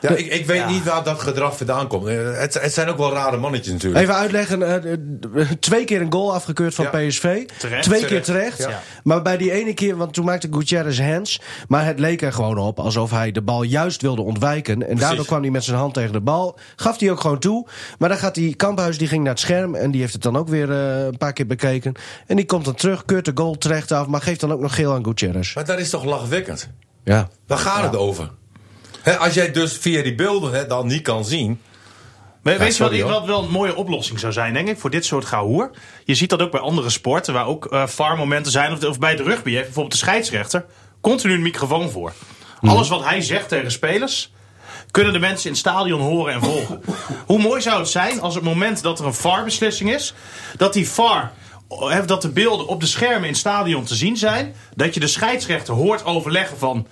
[0.00, 2.06] Ja, ik, ik weet niet waar dat gedrag vandaan komt.
[2.08, 4.02] Het, het zijn ook wel rare mannetjes natuurlijk.
[4.02, 4.62] Even uitleggen.
[5.36, 7.08] eh, twee keer een goal afgekeurd van Ja.
[7.08, 7.46] PSV.
[7.58, 7.82] Terecht.
[7.82, 8.58] twee keer Terecht.
[8.58, 8.82] Ja.
[9.04, 11.40] Maar bij die ene keer, want toen maakte Gutierrez hands.
[11.68, 14.88] Maar het leek er gewoon op alsof hij de bal juist wilde ontwijken.
[14.88, 16.58] En daardoor kwam hij met zijn hand tegen de bal.
[16.76, 17.66] Gaf hij ook gewoon toe.
[17.98, 19.74] Maar dan gaat die Kamphuis, die ging naar het scherm.
[19.74, 21.94] En die heeft het dan ook weer eh, een paar keer bekeken.
[22.26, 24.06] En die komt dan terug, keurt de goal terecht af.
[24.06, 25.54] Maar geeft dan ook nog geel aan Gutierrez.
[25.54, 26.68] Maar dat is toch lachwekkend?
[27.04, 27.28] Ja.
[27.46, 28.30] Waar gaat het over?
[29.18, 31.60] Als jij dus via die beelden dan niet kan zien.
[32.42, 35.24] We- weet je wat, wel een mooie oplossing zou zijn, denk ik, voor dit soort
[35.24, 35.70] gehoor?
[36.04, 38.72] Je ziet dat ook bij andere sporten, waar ook eh VAR-momenten zijn.
[38.72, 40.64] Of, of bij de rugby heeft bijvoorbeeld de scheidsrechter
[41.00, 42.12] continu een microfoon voor.
[42.60, 44.32] Alles wat hij zegt tegen spelers,
[44.90, 46.82] kunnen de mensen in het stadion horen en volgen.
[47.26, 50.14] Hoe mooi zou het zijn als het moment dat er een VAR-beslissing is,
[50.56, 51.32] dat die VAR...
[51.68, 54.54] eh, Dat de beelden op de schermen in het stadion te zien zijn.
[54.74, 56.86] Dat je de scheidsrechter hoort overleggen van.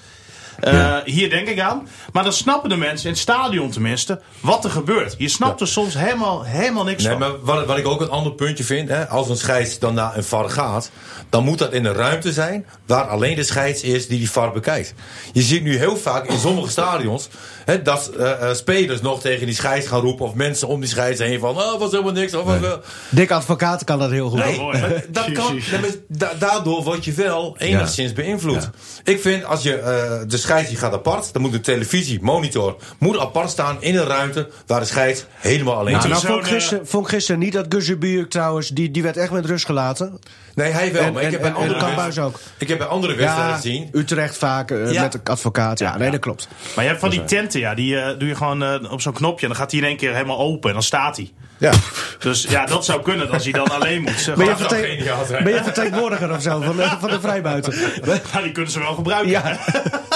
[0.60, 1.88] Eh, Hier denk ik aan.
[2.12, 5.14] Maar dan snappen de mensen in het stadion tenminste wat er gebeurt.
[5.18, 7.20] Je snapt er soms helemaal, helemaal niks Nee, van.
[7.20, 10.16] maar wat, wat ik ook een ander puntje vind, hè, als een scheids dan naar
[10.16, 10.90] een VAR gaat,
[11.30, 14.52] dan moet dat in een ruimte zijn waar alleen de scheids is die die VAR
[14.52, 14.94] bekijkt.
[15.32, 17.28] Je ziet nu heel vaak in sommige stadions
[17.64, 20.88] hè, dat eh, eh, spelers nog tegen die scheids gaan roepen of mensen om die
[20.88, 22.34] scheids heen van, oh, was helemaal niks.
[22.34, 22.80] Of, wat wel.
[23.08, 24.44] Dick Advocaat kan dat heel goed.
[24.44, 24.60] Nee.
[24.60, 28.70] Maar dat kan, nee, da- daardoor word je wel enigszins beïnvloed.
[29.04, 29.84] Ik vind als je eh,
[30.26, 34.04] de scheids die gaat apart, dan moet de televisie, monitor, moet apart staan in een
[34.06, 36.12] ruimte waar de scheids helemaal alleen Nou, zit.
[36.12, 39.46] nou vond, ik gisteren, vond gisteren niet dat Guzerbuurk trouwens, die, die werd echt met
[39.46, 40.18] rust gelaten.
[40.54, 41.02] Nee, hij wel.
[41.02, 42.40] En- maar ik en- heb bij andere wedstrijden- ook.
[42.58, 43.88] Ik heb bij andere wedstrijden gezien.
[43.92, 45.02] Utrecht vaak eh, Ja.
[45.02, 45.78] met de advocaat.
[45.78, 46.48] Ja, nee, dat klopt.
[46.74, 49.12] Maar je hebt van die tenten, ja, die eh, doe je gewoon eh, op zo'n
[49.12, 49.42] knopje.
[49.42, 51.32] En dan gaat hij in één keer helemaal open en dan staat hij.
[51.58, 51.72] Ja.
[52.18, 54.32] Dus ja, dat zou kunnen als hij dan alleen moet.
[54.36, 57.74] Ben je, ben je vertegenwoordiger of zo van de, van de vrijbuiten?
[58.32, 59.30] nou, die kunnen ze wel gebruiken.
[59.30, 59.58] Ja.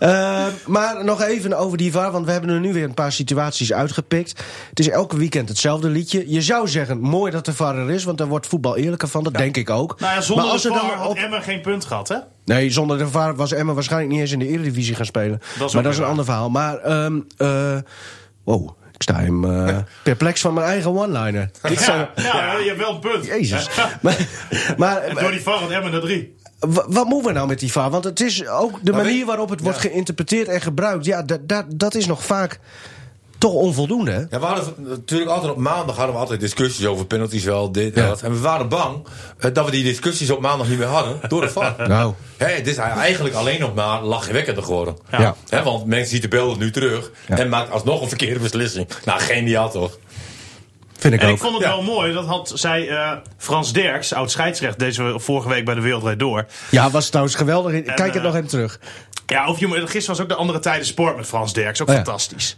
[0.00, 3.12] Eh, maar nog even over die VAR, want we hebben er nu weer een paar
[3.12, 4.42] situaties uitgepikt.
[4.68, 6.24] Het is elke weekend hetzelfde liedje.
[6.26, 9.24] Je zou zeggen, mooi dat de VAR er is, want daar wordt voetbal eerlijker van.
[9.24, 10.00] Dat denk ik ook.
[10.00, 11.16] Nou ja, zonder maar als de er VAR dan had op...
[11.16, 12.16] Emmen geen punt gehad, hè?
[12.44, 15.40] Nee, zonder de VAR was Emma waarschijnlijk niet eens in de Eredivisie gaan spelen.
[15.58, 16.10] Dat is maar dat is een waar.
[16.10, 16.50] ander verhaal.
[16.50, 17.76] Maar, ehm eh,
[18.44, 21.50] wow, ik sta hem eh, perplex van mijn eigen one-liner.
[21.62, 23.26] Ja, ja, je hebt wel een punt.
[23.26, 23.68] Jezus.
[24.02, 24.16] maar,
[24.76, 26.38] maar, En door die VAR had Emmen er drie.
[26.60, 27.90] Wa- Wat moeten we nou met die VAR?
[27.90, 31.04] Want het is ook de manier waarop het wordt geïnterpreteerd en gebruikt.
[31.04, 32.60] Ja, dat, dat, dat is nog vaak
[33.38, 34.10] toch onvoldoende.
[34.10, 34.18] Hè?
[34.18, 37.94] Ja, we hadden natuurlijk altijd op maandag hadden we altijd discussies over penalties wel, dit
[37.94, 38.08] en Ja.
[38.08, 38.22] dat.
[38.22, 39.06] En we waren bang
[39.38, 41.74] eh, dat we die discussies op maandag niet meer hadden door de VAR.
[41.88, 42.14] Nou.
[42.36, 44.96] Hè, het is eigenlijk alleen nog maar lachwekkender geworden.
[45.10, 45.34] Ja.
[45.48, 48.88] Hè, want mensen zien de beelden nu terug en maakt alsnog een verkeerde beslissing.
[49.04, 49.98] Nou, geniaal toch?
[51.00, 51.34] Vind ik En ook.
[51.34, 55.48] ik vond het wel mooi, dat had, zei eh, Frans Derks, oud scheidsrecht, deze vorige
[55.48, 56.46] week bij de Wereldrijd Door.
[56.70, 57.72] Ja, was trouwens geweldig.
[57.84, 58.80] Kijk het eh, nog even terug.
[59.26, 61.82] Ja, of je, gisteren was ook de andere tijden sport met Frans Derks.
[61.82, 62.00] Ook Oh ja.
[62.02, 62.56] fantastisch.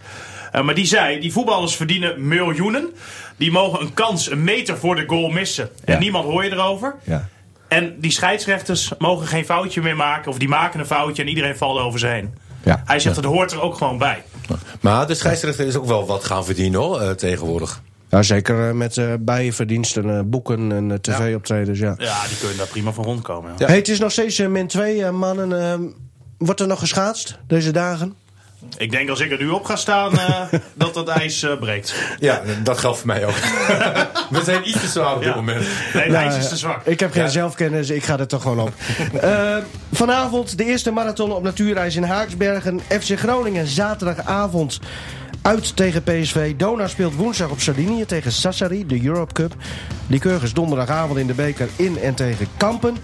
[0.52, 2.90] Eh, maar die zei, die voetballers verdienen miljoenen.
[3.36, 5.70] Die mogen een kans een meter voor de goal missen.
[5.84, 5.98] En Ja.
[5.98, 6.94] niemand hoor je erover.
[7.04, 7.28] Ja.
[7.68, 10.30] En die scheidsrechters mogen geen foutje meer maken.
[10.30, 12.34] Of die maken een foutje en iedereen valt over ze heen.
[12.64, 12.82] Ja.
[12.86, 14.22] Hij zegt, dat hoort er ook gewoon bij.
[14.80, 17.82] Maar de scheidsrechter is ook wel wat gaan verdienen hoor, eh, tegenwoordig.
[18.12, 21.78] Ja, zeker eh, met eh bijverdiensten, eh, boeken en tv-optredens.
[21.78, 21.94] Ja.
[21.98, 23.50] Ja, die kunnen daar prima van rondkomen.
[23.50, 23.56] Ja.
[23.58, 23.66] Ja.
[23.66, 25.94] Hey, het is nog steeds min 2, mannen.
[26.38, 28.14] wordt er nog geschaatst deze dagen?
[28.76, 30.40] Ik denk als ik er nu op ga staan, eh,
[30.74, 31.94] dat dat ijs eh, breekt.
[32.18, 33.34] Ja, dat geldt voor mij ook.
[34.30, 35.34] We zijn iets te zwaar op dit Ja.
[35.34, 35.58] moment.
[35.94, 36.86] Nee, het Nou, ijs is te zwak.
[36.86, 37.28] Ik heb geen Ja.
[37.28, 38.72] zelfkennis, ik ga er toch gewoon op.
[39.92, 42.80] Vanavond de eerste marathon op natuurijs in Haaksbergen.
[43.00, 44.80] FC Groningen zaterdagavond
[45.42, 46.56] uit tegen PSV.
[46.56, 49.54] Dona speelt woensdag op Sardinië tegen Sassari, de Europe Cup.
[50.06, 52.96] Lycurgus donderdagavond in de beker in en tegen Kampen.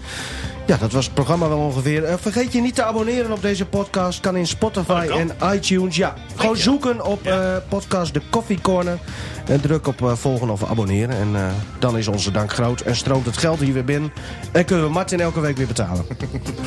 [0.65, 2.03] Ja, dat was het programma wel ongeveer.
[2.03, 4.19] Eh, vergeet je niet te abonneren op deze podcast.
[4.19, 5.95] Kan in Spotify Oh, en iTunes.
[5.95, 8.97] Ja, gewoon zoeken op eh, podcast De Coffee Corner.
[9.47, 11.15] En druk op eh, volgen of abonneren.
[11.15, 12.81] En dan is onze dank groot.
[12.81, 14.13] En stroomt het geld hier weer binnen.
[14.51, 16.05] En kunnen we Martin elke week weer betalen.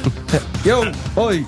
[0.63, 1.47] Yo, hoi.